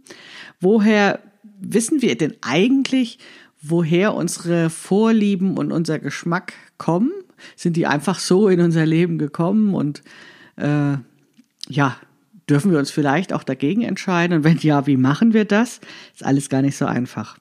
Woher 0.60 1.20
wissen 1.60 2.02
wir 2.02 2.18
denn 2.18 2.36
eigentlich, 2.42 3.20
woher 3.62 4.16
unsere 4.16 4.70
Vorlieben 4.70 5.58
und 5.58 5.72
unser 5.72 6.00
Geschmack 6.00 6.54
kommen? 6.78 7.12
Sind 7.56 7.78
die 7.78 7.88
einfach 7.88 8.20
so 8.20 8.50
in 8.50 8.60
unser 8.60 8.86
Leben 8.86 9.18
gekommen 9.18 9.74
und 9.74 10.02
äh, 10.58 10.98
ja, 11.68 11.98
dürfen 12.50 12.72
wir 12.72 12.80
uns 12.80 12.92
vielleicht 12.92 13.34
auch 13.34 13.44
dagegen 13.44 13.82
entscheiden? 13.82 14.38
Und 14.38 14.44
wenn 14.44 14.58
ja, 14.58 14.88
wie 14.88 14.98
machen 14.98 15.34
wir 15.34 15.46
das? 15.46 15.80
Ist 16.14 16.26
alles 16.26 16.50
gar 16.50 16.62
nicht 16.62 16.78
so 16.78 16.86
einfach. 16.86 17.38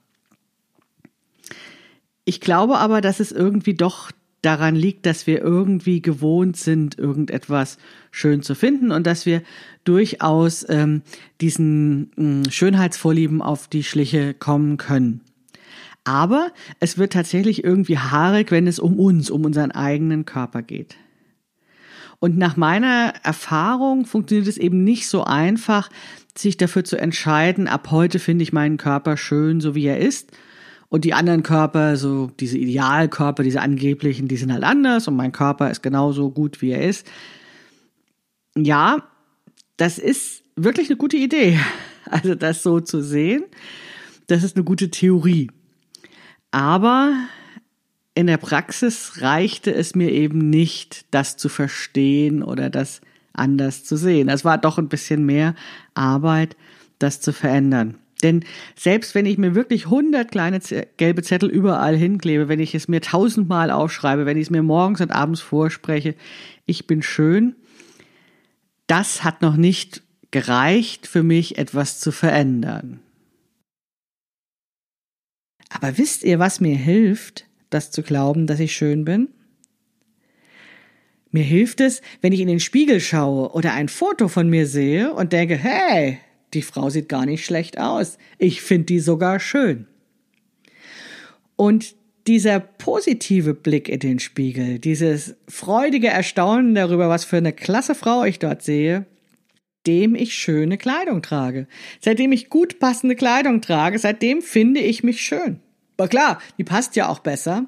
Ich 2.25 2.41
glaube 2.41 2.79
aber, 2.79 3.01
dass 3.01 3.19
es 3.19 3.33
irgendwie 3.33 3.75
doch 3.75 4.13
daran 4.43 4.75
liegt, 4.75 5.05
dass 5.05 5.27
wir 5.27 5.43
irgendwie 5.43 6.01
gewohnt 6.01 6.57
sind, 6.57 6.99
irgendetwas 6.99 7.77
schön 8.11 8.43
zu 8.43 8.55
finden 8.55 8.91
und 8.91 9.07
dass 9.07 9.27
wir 9.27 9.43
durchaus 9.85 10.65
ähm, 10.69 11.03
diesen 11.41 12.45
äh, 12.47 12.51
Schönheitsvorlieben 12.51 13.43
auf 13.43 13.69
die 13.69 13.83
Schliche 13.83 14.33
kommen 14.33 14.77
können. 14.77 15.21
Aber 16.05 16.51
es 16.81 16.99
wird 16.99 17.13
tatsächlich 17.13 17.63
irgendwie 17.63 17.99
haarig, 17.99 18.51
wenn 18.51 18.67
es 18.67 18.79
um 18.79 18.99
uns, 18.99 19.31
um 19.31 19.45
unseren 19.45 19.71
eigenen 19.71 20.25
Körper 20.25 20.63
geht. 20.63 20.97
Und 22.19 22.37
nach 22.37 22.57
meiner 22.57 23.15
Erfahrung 23.23 24.05
funktioniert 24.05 24.47
es 24.47 24.59
eben 24.59 24.85
nicht 24.85 25.09
so 25.09 25.25
einfach, 25.25 25.89
sich 26.37 26.57
dafür 26.57 26.85
zu 26.85 26.97
entscheiden, 26.97 27.67
ab 27.67 27.91
heute 27.91 28.19
finde 28.19 28.43
ich 28.43 28.53
meinen 28.53 28.77
Körper 28.77 29.17
schön, 29.17 29.61
so 29.61 29.75
wie 29.75 29.87
er 29.87 29.99
ist, 29.99 30.31
und 30.91 31.05
die 31.05 31.15
anderen 31.15 31.43
Körper, 31.45 31.97
so 31.97 32.31
diese 32.41 32.59
Idealkörper, 32.59 33.43
diese 33.43 33.61
angeblichen, 33.61 34.29
die 34.29 34.37
sind 34.37 34.53
halt 34.53 34.65
anders 34.65 35.07
und 35.09 35.17
mein 35.17 35.33
Körper 35.33 35.71
ist 35.71 35.83
genauso 35.83 36.31
gut, 36.31 36.61
wie 36.61 36.73
er 36.73 36.83
ist. 36.83 37.07
Ja, 38.57 39.09
das 39.77 39.99
ist 39.99 40.43
wirklich 40.57 40.89
eine 40.91 40.97
gute 40.97 41.17
Idee. 41.17 41.59
Also 42.07 42.35
das 42.35 42.65
so 42.65 42.81
zu 42.81 43.03
sehen, 43.03 43.45
das 44.27 44.43
ist 44.43 44.57
eine 44.57 44.65
gute 44.65 44.91
Theorie. 44.91 45.49
Aber 46.51 47.15
in 48.15 48.27
der 48.27 48.39
Praxis 48.39 49.21
reichte 49.21 49.73
es 49.73 49.95
mir 49.95 50.11
eben 50.11 50.51
nicht, 50.51 51.07
das 51.11 51.37
zu 51.37 51.49
verstehen 51.49 52.43
oder 52.43 52.71
das 52.71 53.01
anders 53.33 53.85
zu 53.85 53.97
sehen. 53.97 54.29
Es 54.29 54.45
war 54.45 54.59
doch 54.59 54.79
ein 54.79 54.89
bisschen 54.89 55.25
mehr 55.25 55.55
Arbeit, 55.95 56.57
das 56.99 57.21
zu 57.21 57.33
verändern. 57.33 57.97
Denn 58.23 58.45
selbst 58.77 59.15
wenn 59.15 59.27
ich 59.27 59.39
mir 59.39 59.55
wirklich 59.55 59.87
hundert 59.87 60.31
kleine 60.31 60.61
gelbe 60.97 61.23
Zettel 61.23 61.49
überall 61.49 61.97
hinklebe, 61.97 62.49
wenn 62.49 62.61
ich 62.61 62.75
es 62.75 62.89
mir 62.89 63.01
tausendmal 63.01 63.71
aufschreibe, 63.71 64.27
wenn 64.27 64.37
ich 64.37 64.45
es 64.45 64.51
mir 64.51 64.63
morgens 64.63 65.01
und 65.01 65.11
abends 65.11 65.41
vorspreche, 65.41 66.15
ich 66.67 66.87
bin 66.87 67.03
schön, 67.03 67.55
das 68.87 69.25
hat 69.25 69.41
noch 69.41 69.57
nicht 69.57 70.03
gereicht 70.31 71.07
für 71.07 71.23
mich, 71.23 71.59
etwas 71.59 72.01
zu 72.01 72.13
verändern. 72.13 73.01
Aber 75.71 75.97
wisst 75.97 76.25
ihr, 76.25 76.39
was 76.39 76.61
mir 76.61 76.77
hilft, 76.77 77.47
das 77.71 77.91
zu 77.91 78.03
glauben, 78.03 78.47
dass 78.47 78.61
ich 78.61 78.75
schön 78.75 79.05
bin? 79.05 79.29
Mir 81.31 81.45
hilft 81.45 81.81
es, 81.81 82.03
wenn 82.21 82.33
ich 82.33 82.41
in 82.41 82.49
den 82.49 82.61
Spiegel 82.61 83.01
schaue 83.01 83.53
oder 83.53 83.73
ein 83.73 83.89
Foto 83.89 84.27
von 84.29 84.51
mir 84.51 84.67
sehe 84.67 85.15
und 85.15 85.33
denke, 85.33 85.57
hey, 85.57 86.19
die 86.55 86.63
Frau 86.63 86.91
sieht 86.91 87.09
gar 87.09 87.25
nicht 87.25 87.45
schlecht 87.45 87.79
aus. 87.79 88.19
Ich 88.39 88.63
finde 88.63 88.87
die 88.87 88.99
sogar 88.99 89.39
schön. 89.39 89.87
Und 91.55 91.95
dieser 92.27 92.59
positive 92.59 93.55
Blick 93.55 93.89
in 93.89 94.01
den 94.01 94.19
Spiegel, 94.19 94.81
dieses 94.81 95.37
freudige 95.49 96.09
Erstaunen 96.09 96.75
darüber, 96.75 97.09
was 97.09 97.25
für 97.25 97.37
eine 97.37 97.53
klasse 97.53 97.95
Frau 97.95 98.25
ich 98.25 98.41
dort 98.41 98.63
sehe, 98.63 99.07
dem 99.87 100.15
ich 100.15 100.35
schöne 100.35 100.79
Kleidung 100.79 101.23
trage. 101.23 101.67
Seitdem 102.01 102.33
ich 102.33 102.51
gut 102.51 102.79
passende 102.79 103.17
Kleidung 103.17 103.61
trage, 103.61 103.99
seitdem 103.99 104.43
finde 104.43 104.81
ich 104.81 105.03
mich 105.03 105.23
schön. 105.23 105.61
Aber 105.97 106.09
klar, 106.09 106.41
die 106.59 106.65
passt 106.65 106.97
ja 106.97 107.09
auch 107.09 107.21
besser. 107.21 107.67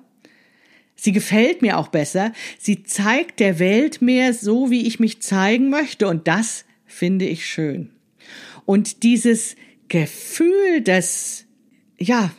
Sie 0.94 1.12
gefällt 1.12 1.62
mir 1.62 1.78
auch 1.78 1.88
besser. 1.88 2.32
Sie 2.58 2.84
zeigt 2.84 3.40
der 3.40 3.58
Welt 3.58 4.02
mehr 4.02 4.34
so, 4.34 4.70
wie 4.70 4.86
ich 4.86 5.00
mich 5.00 5.20
zeigen 5.22 5.70
möchte. 5.70 6.06
Und 6.06 6.28
das 6.28 6.64
finde 6.86 7.26
ich 7.26 7.46
schön. 7.46 7.90
Und 8.64 9.02
dieses 9.02 9.56
Gefühl 9.88 10.80
des, 10.80 11.46
ja, 11.98 12.30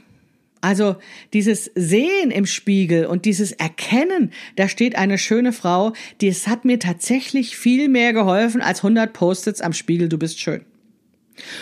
also 0.63 0.95
dieses 1.33 1.69
Sehen 1.75 2.31
im 2.31 2.45
Spiegel 2.45 3.05
und 3.05 3.25
dieses 3.25 3.51
Erkennen, 3.51 4.31
da 4.55 4.69
steht 4.69 4.95
eine 4.95 5.17
schöne 5.17 5.51
Frau, 5.51 5.93
die 6.21 6.29
es 6.29 6.47
hat 6.47 6.63
mir 6.65 6.79
tatsächlich 6.79 7.57
viel 7.57 7.89
mehr 7.89 8.13
geholfen 8.13 8.61
als 8.61 8.79
100 8.79 9.11
Post-its 9.11 9.61
am 9.61 9.73
Spiegel, 9.73 10.09
du 10.09 10.17
bist 10.17 10.39
schön. 10.39 10.65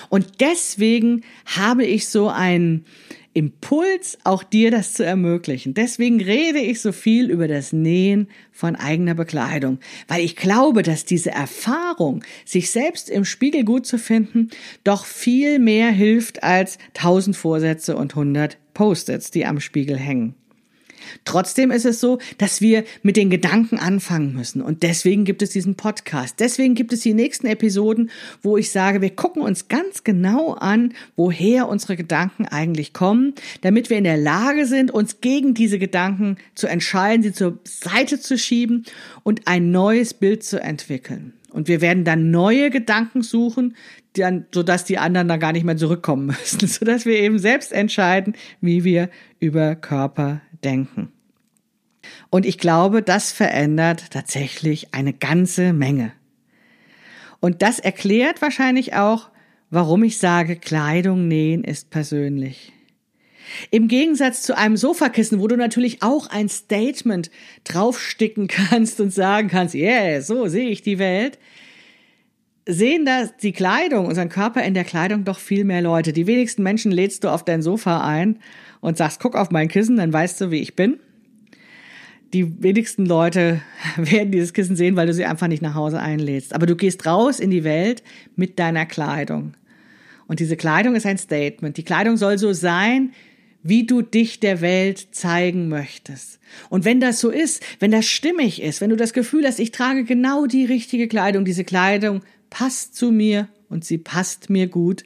Und 0.10 0.42
deswegen 0.42 1.24
habe 1.46 1.86
ich 1.86 2.08
so 2.08 2.30
ein, 2.30 2.86
Impuls, 3.34 4.18
auch 4.26 4.44
dir 4.44 4.72
das 4.72 4.94
zu 4.94 5.06
ermöglichen. 5.06 5.74
Deswegen 5.74 6.22
rede 6.22 6.60
ich 6.60 6.82
so 6.82 6.92
viel 6.92 7.30
über 7.30 7.48
das 7.48 7.72
Nähen 7.72 8.28
von 8.52 8.76
eigener 8.76 9.14
Bekleidung, 9.14 9.80
weil 10.08 10.22
ich 10.22 10.36
glaube, 10.36 10.84
dass 10.84 11.06
diese 11.06 11.32
Erfahrung, 11.32 12.24
sich 12.44 12.72
selbst 12.72 13.10
im 13.10 13.24
Spiegel 13.24 13.64
gut 13.64 13.86
zu 13.86 13.98
finden, 13.98 14.50
doch 14.84 15.06
viel 15.06 15.60
mehr 15.60 15.92
hilft 15.92 16.44
als 16.44 16.78
tausend 16.94 17.38
Vorsätze 17.38 17.96
und 17.96 18.16
hundert 18.16 18.58
Post-its, 18.74 19.32
die 19.32 19.46
am 19.46 19.62
Spiegel 19.62 19.98
hängen. 19.98 20.36
Trotzdem 21.26 21.72
ist 21.72 21.86
es 21.86 22.00
so, 22.00 22.20
dass 22.38 22.62
wir 22.62 22.84
mit 23.04 23.18
den 23.18 23.30
Gedanken 23.30 23.80
anfangen 23.80 24.34
müssen. 24.34 24.62
Und 24.62 24.84
deswegen 24.84 25.26
gibt 25.26 25.42
es 25.42 25.52
diesen 25.52 25.76
Podcast. 25.76 26.40
Deswegen 26.40 26.76
gibt 26.76 26.94
es 26.94 27.02
die 27.02 27.14
nächsten 27.14 27.48
Episoden, 27.48 28.12
wo 28.42 28.58
ich 28.58 28.72
sage, 28.72 29.02
wir 29.02 29.10
gucken 29.12 29.42
uns 29.42 29.68
ganz 29.68 30.04
genau 30.04 30.54
an, 30.54 30.94
woher 31.16 31.68
unsere 31.68 31.96
Gedanken 31.96 32.46
eigentlich 32.46 32.94
kommen, 32.94 33.34
damit 33.62 33.90
wir 33.90 33.98
in 33.98 34.04
der 34.04 34.18
Lage 34.18 34.66
sind, 34.66 34.92
uns 34.92 35.22
gegen 35.22 35.54
diese 35.54 35.80
Gedanken 35.80 36.38
zu 36.56 36.68
entscheiden, 36.68 37.24
sie 37.24 37.34
zur 37.34 37.60
Seite 37.64 38.20
zu 38.20 38.38
schieben 38.38 38.86
und 39.24 39.48
ein 39.48 39.72
neues 39.72 40.14
Bild 40.14 40.44
zu 40.44 40.62
entwickeln. 40.62 41.34
Und 41.52 41.68
wir 41.68 41.82
werden 41.82 42.06
dann 42.06 42.32
neue 42.32 42.70
Gedanken 42.70 43.22
suchen, 43.22 43.76
dann, 44.14 44.46
sodass 44.54 44.86
die 44.86 44.98
anderen 44.98 45.28
dann 45.28 45.40
gar 45.40 45.52
nicht 45.52 45.64
mehr 45.66 45.78
zurückkommen 45.78 46.28
müssen, 46.28 46.68
sodass 46.68 47.06
wir 47.06 47.20
eben 47.20 47.40
selbst 47.40 47.72
entscheiden, 47.72 48.36
wie 48.62 48.84
wir 48.84 49.10
über 49.40 49.76
Körper 49.76 50.42
denken. 50.64 51.12
Und 52.30 52.46
ich 52.46 52.58
glaube, 52.58 53.02
das 53.02 53.32
verändert 53.32 54.12
tatsächlich 54.12 54.94
eine 54.94 55.14
ganze 55.14 55.74
Menge. 55.74 56.14
Und 57.40 57.62
das 57.62 57.80
erklärt 57.80 58.42
wahrscheinlich 58.42 58.96
auch, 58.96 59.30
warum 59.70 60.04
ich 60.04 60.18
sage, 60.18 60.56
Kleidung 60.56 61.28
nähen 61.28 61.64
ist 61.64 61.90
persönlich. 61.90 62.74
Im 63.70 63.88
Gegensatz 63.88 64.42
zu 64.42 64.58
einem 64.58 64.78
Sofakissen, 64.78 65.40
wo 65.40 65.48
du 65.48 65.58
natürlich 65.58 66.04
auch 66.04 66.28
ein 66.28 66.50
Statement 66.50 67.32
draufsticken 67.64 68.48
kannst 68.48 69.00
und 69.00 69.14
sagen 69.14 69.48
kannst, 69.48 69.76
yeah, 69.76 70.22
so 70.22 70.48
sehe 70.48 70.70
ich 70.70 70.82
die 70.82 71.00
Welt, 71.00 71.40
sehen 72.66 73.06
das 73.06 73.36
die 73.38 73.54
Kleidung, 73.54 74.06
unseren 74.06 74.30
Körper 74.30 74.64
in 74.64 74.74
der 74.74 74.84
Kleidung 74.84 75.24
doch 75.24 75.40
viel 75.40 75.64
mehr 75.64 75.82
Leute. 75.82 76.14
Die 76.14 76.28
wenigsten 76.28 76.64
Menschen 76.64 76.92
lädst 76.92 77.24
du 77.24 77.30
auf 77.30 77.44
dein 77.44 77.62
Sofa 77.62 78.06
ein 78.06 78.40
und 78.80 78.98
sagst, 78.98 79.20
guck 79.20 79.36
auf 79.36 79.52
mein 79.52 79.68
Kissen, 79.68 79.98
dann 79.98 80.14
weißt 80.14 80.42
du, 80.42 80.52
wie 80.52 80.62
ich 80.62 80.76
bin. 80.76 81.00
Die 82.34 82.64
wenigsten 82.64 83.06
Leute 83.06 83.62
werden 83.98 84.32
dieses 84.32 84.54
Kissen 84.54 84.76
sehen, 84.76 84.96
weil 84.96 85.08
du 85.08 85.14
sie 85.14 85.26
einfach 85.26 85.48
nicht 85.48 85.62
nach 85.62 85.76
Hause 85.76 86.00
einlädst. 86.00 86.54
Aber 86.54 86.66
du 86.66 86.76
gehst 86.76 87.06
raus 87.06 87.40
in 87.40 87.52
die 87.52 87.64
Welt 87.64 88.04
mit 88.36 88.60
deiner 88.60 88.86
Kleidung. 88.86 89.54
Und 90.28 90.40
diese 90.40 90.56
Kleidung 90.56 90.96
ist 90.96 91.06
ein 91.06 91.18
Statement. 91.18 91.76
Die 91.76 91.84
Kleidung 91.84 92.16
soll 92.16 92.38
so 92.38 92.54
sein, 92.54 93.12
wie 93.64 93.86
du 93.86 94.02
dich 94.02 94.40
der 94.40 94.62
Welt 94.62 95.10
zeigen 95.12 95.68
möchtest. 95.68 96.40
Und 96.70 96.86
wenn 96.86 97.00
das 97.00 97.20
so 97.20 97.30
ist, 97.30 97.64
wenn 97.80 97.92
das 97.92 98.06
stimmig 98.06 98.62
ist, 98.62 98.82
wenn 98.82 98.90
du 98.90 98.96
das 98.96 99.14
Gefühl 99.14 99.46
hast, 99.46 99.60
ich 99.60 99.72
trage 99.72 100.04
genau 100.04 100.46
die 100.46 100.66
richtige 100.66 101.08
Kleidung, 101.08 101.46
diese 101.46 101.64
Kleidung 101.64 102.22
passt 102.50 102.96
zu 102.96 103.12
mir 103.12 103.48
und 103.70 103.86
sie 103.86 103.98
passt 103.98 104.50
mir 104.50 104.68
gut, 104.68 105.04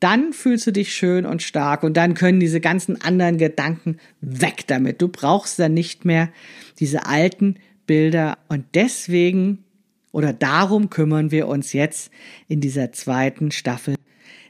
dann 0.00 0.32
fühlst 0.32 0.66
du 0.66 0.72
dich 0.72 0.94
schön 0.94 1.24
und 1.24 1.42
stark 1.42 1.82
und 1.82 1.96
dann 1.96 2.14
können 2.14 2.40
diese 2.40 2.60
ganzen 2.60 3.00
anderen 3.00 3.38
Gedanken 3.38 3.98
weg 4.20 4.64
damit. 4.66 5.00
Du 5.00 5.08
brauchst 5.08 5.58
dann 5.58 5.72
nicht 5.72 6.04
mehr 6.04 6.30
diese 6.78 7.06
alten 7.06 7.56
Bilder 7.86 8.38
und 8.48 8.66
deswegen 8.74 9.64
oder 10.12 10.32
darum 10.32 10.90
kümmern 10.90 11.30
wir 11.30 11.48
uns 11.48 11.72
jetzt 11.72 12.10
in 12.48 12.60
dieser 12.60 12.92
zweiten 12.92 13.50
Staffel 13.50 13.96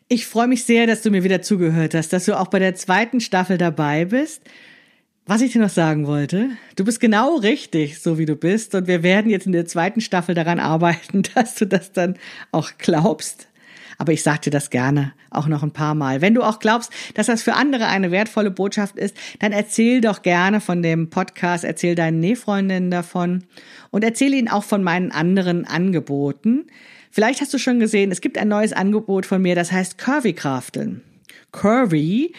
ich 0.08 0.26
freue 0.26 0.48
mich 0.48 0.64
sehr, 0.64 0.86
dass 0.86 1.02
du 1.02 1.10
mir 1.10 1.24
wieder 1.24 1.42
zugehört 1.42 1.94
hast, 1.94 2.12
dass 2.12 2.26
du 2.26 2.38
auch 2.38 2.48
bei 2.48 2.58
der 2.58 2.74
zweiten 2.74 3.20
Staffel 3.20 3.58
dabei 3.58 4.04
bist. 4.04 4.42
Was 5.26 5.40
ich 5.40 5.52
dir 5.52 5.62
noch 5.62 5.70
sagen 5.70 6.06
wollte, 6.06 6.50
du 6.76 6.84
bist 6.84 7.00
genau 7.00 7.36
richtig, 7.36 7.98
so 7.98 8.18
wie 8.18 8.26
du 8.26 8.36
bist. 8.36 8.74
Und 8.74 8.86
wir 8.86 9.02
werden 9.02 9.30
jetzt 9.30 9.46
in 9.46 9.52
der 9.52 9.64
zweiten 9.64 10.02
Staffel 10.02 10.34
daran 10.34 10.60
arbeiten, 10.60 11.22
dass 11.34 11.54
du 11.54 11.66
das 11.66 11.92
dann 11.92 12.18
auch 12.52 12.72
glaubst. 12.78 13.48
Aber 13.98 14.12
ich 14.12 14.22
sage 14.22 14.42
dir 14.42 14.50
das 14.50 14.70
gerne 14.70 15.12
auch 15.30 15.46
noch 15.46 15.62
ein 15.62 15.72
paar 15.72 15.94
Mal. 15.94 16.20
Wenn 16.20 16.34
du 16.34 16.42
auch 16.42 16.58
glaubst, 16.58 16.92
dass 17.14 17.26
das 17.26 17.42
für 17.42 17.54
andere 17.54 17.86
eine 17.86 18.10
wertvolle 18.10 18.50
Botschaft 18.50 18.96
ist, 18.96 19.16
dann 19.40 19.52
erzähl 19.52 20.00
doch 20.00 20.22
gerne 20.22 20.60
von 20.60 20.82
dem 20.82 21.10
Podcast, 21.10 21.64
erzähl 21.64 21.94
deinen 21.94 22.20
Nähfreundinnen 22.20 22.90
davon 22.90 23.44
und 23.90 24.04
erzähl 24.04 24.34
ihnen 24.34 24.48
auch 24.48 24.64
von 24.64 24.82
meinen 24.82 25.12
anderen 25.12 25.64
Angeboten. 25.66 26.66
Vielleicht 27.10 27.40
hast 27.40 27.54
du 27.54 27.58
schon 27.58 27.78
gesehen, 27.78 28.10
es 28.10 28.20
gibt 28.20 28.38
ein 28.38 28.48
neues 28.48 28.72
Angebot 28.72 29.26
von 29.26 29.40
mir, 29.40 29.54
das 29.54 29.70
heißt 29.70 29.98
Curvy 29.98 30.32
Crafteln. 30.32 31.02
Curvy 31.52 32.32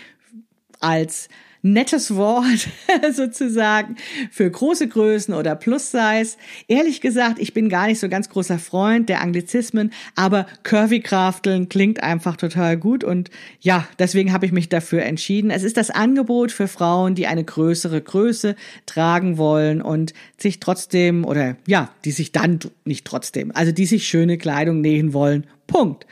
als 0.79 1.29
nettes 1.65 2.15
Wort 2.15 2.69
sozusagen 3.11 3.95
für 4.31 4.49
große 4.49 4.87
Größen 4.87 5.33
oder 5.33 5.55
Plus-Size. 5.55 6.37
Ehrlich 6.67 7.01
gesagt, 7.01 7.39
ich 7.39 7.53
bin 7.53 7.69
gar 7.69 7.87
nicht 7.87 7.99
so 7.99 8.07
ganz 8.07 8.29
großer 8.29 8.59
Freund 8.59 9.09
der 9.09 9.21
Anglizismen, 9.21 9.91
aber 10.15 10.45
Curvy 10.63 11.01
Crafteln 11.01 11.67
klingt 11.67 12.03
einfach 12.03 12.37
total 12.37 12.77
gut 12.77 13.03
und 13.03 13.31
ja, 13.59 13.87
deswegen 13.97 14.31
habe 14.31 14.45
ich 14.45 14.51
mich 14.51 14.69
dafür 14.69 15.03
entschieden. 15.03 15.49
Es 15.49 15.63
ist 15.63 15.77
das 15.77 15.89
Angebot 15.89 16.51
für 16.51 16.67
Frauen, 16.67 17.15
die 17.15 17.25
eine 17.25 17.43
größere 17.43 17.99
Größe 17.99 18.55
tragen 18.85 19.37
wollen 19.37 19.81
und 19.81 20.13
sich 20.37 20.59
trotzdem 20.59 21.25
oder 21.25 21.57
ja, 21.65 21.89
die 22.05 22.11
sich 22.11 22.31
dann 22.31 22.59
nicht 22.85 23.05
trotzdem, 23.05 23.51
also 23.55 23.71
die 23.71 23.87
sich 23.87 24.07
schöne 24.07 24.37
Kleidung 24.37 24.81
nähen 24.81 25.13
wollen. 25.13 25.47
Punkt. 25.67 26.05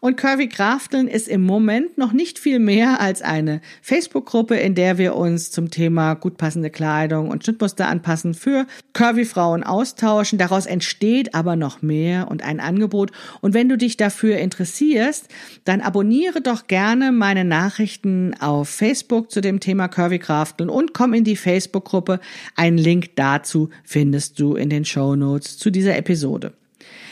Und 0.00 0.16
Curvy 0.16 0.48
Crafteln 0.48 1.08
ist 1.08 1.26
im 1.26 1.42
Moment 1.42 1.98
noch 1.98 2.12
nicht 2.12 2.38
viel 2.38 2.60
mehr 2.60 3.00
als 3.00 3.20
eine 3.20 3.60
Facebook-Gruppe, 3.82 4.54
in 4.54 4.74
der 4.74 4.96
wir 4.96 5.16
uns 5.16 5.50
zum 5.50 5.70
Thema 5.70 6.14
gut 6.14 6.36
passende 6.36 6.70
Kleidung 6.70 7.30
und 7.30 7.42
Schnittmuster 7.42 7.88
anpassen 7.88 8.34
für 8.34 8.66
Curvy 8.92 9.24
Frauen 9.24 9.64
austauschen. 9.64 10.38
Daraus 10.38 10.66
entsteht 10.66 11.34
aber 11.34 11.56
noch 11.56 11.82
mehr 11.82 12.28
und 12.30 12.44
ein 12.44 12.60
Angebot. 12.60 13.10
Und 13.40 13.54
wenn 13.54 13.68
du 13.68 13.76
dich 13.76 13.96
dafür 13.96 14.38
interessierst, 14.38 15.28
dann 15.64 15.80
abonniere 15.80 16.40
doch 16.40 16.68
gerne 16.68 17.10
meine 17.10 17.44
Nachrichten 17.44 18.34
auf 18.38 18.68
Facebook 18.68 19.32
zu 19.32 19.40
dem 19.40 19.58
Thema 19.58 19.88
Curvy 19.88 20.20
Crafteln 20.20 20.70
und 20.70 20.94
komm 20.94 21.12
in 21.12 21.24
die 21.24 21.36
Facebook-Gruppe. 21.36 22.20
Einen 22.54 22.78
Link 22.78 23.16
dazu 23.16 23.70
findest 23.82 24.38
du 24.38 24.54
in 24.54 24.70
den 24.70 24.84
Show 24.84 25.16
Notes 25.16 25.58
zu 25.58 25.70
dieser 25.70 25.96
Episode. 25.96 26.52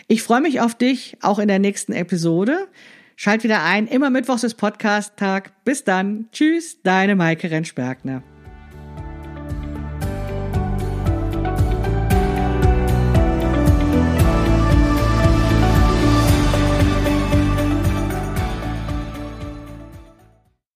Ich 0.08 0.22
freue 0.22 0.40
mich 0.40 0.60
auf 0.60 0.74
dich 0.74 1.16
auch 1.20 1.38
in 1.38 1.48
der 1.48 1.58
nächsten 1.58 1.92
Episode. 1.92 2.68
Schalt 3.16 3.42
wieder 3.42 3.64
ein. 3.64 3.88
Immer 3.88 4.10
Mittwochs 4.10 4.44
ist 4.44 4.54
Podcast-Tag. 4.54 5.64
Bis 5.64 5.82
dann. 5.82 6.28
Tschüss, 6.30 6.80
deine 6.82 7.16
Maike 7.16 7.50
Rentschbergner. 7.50 8.22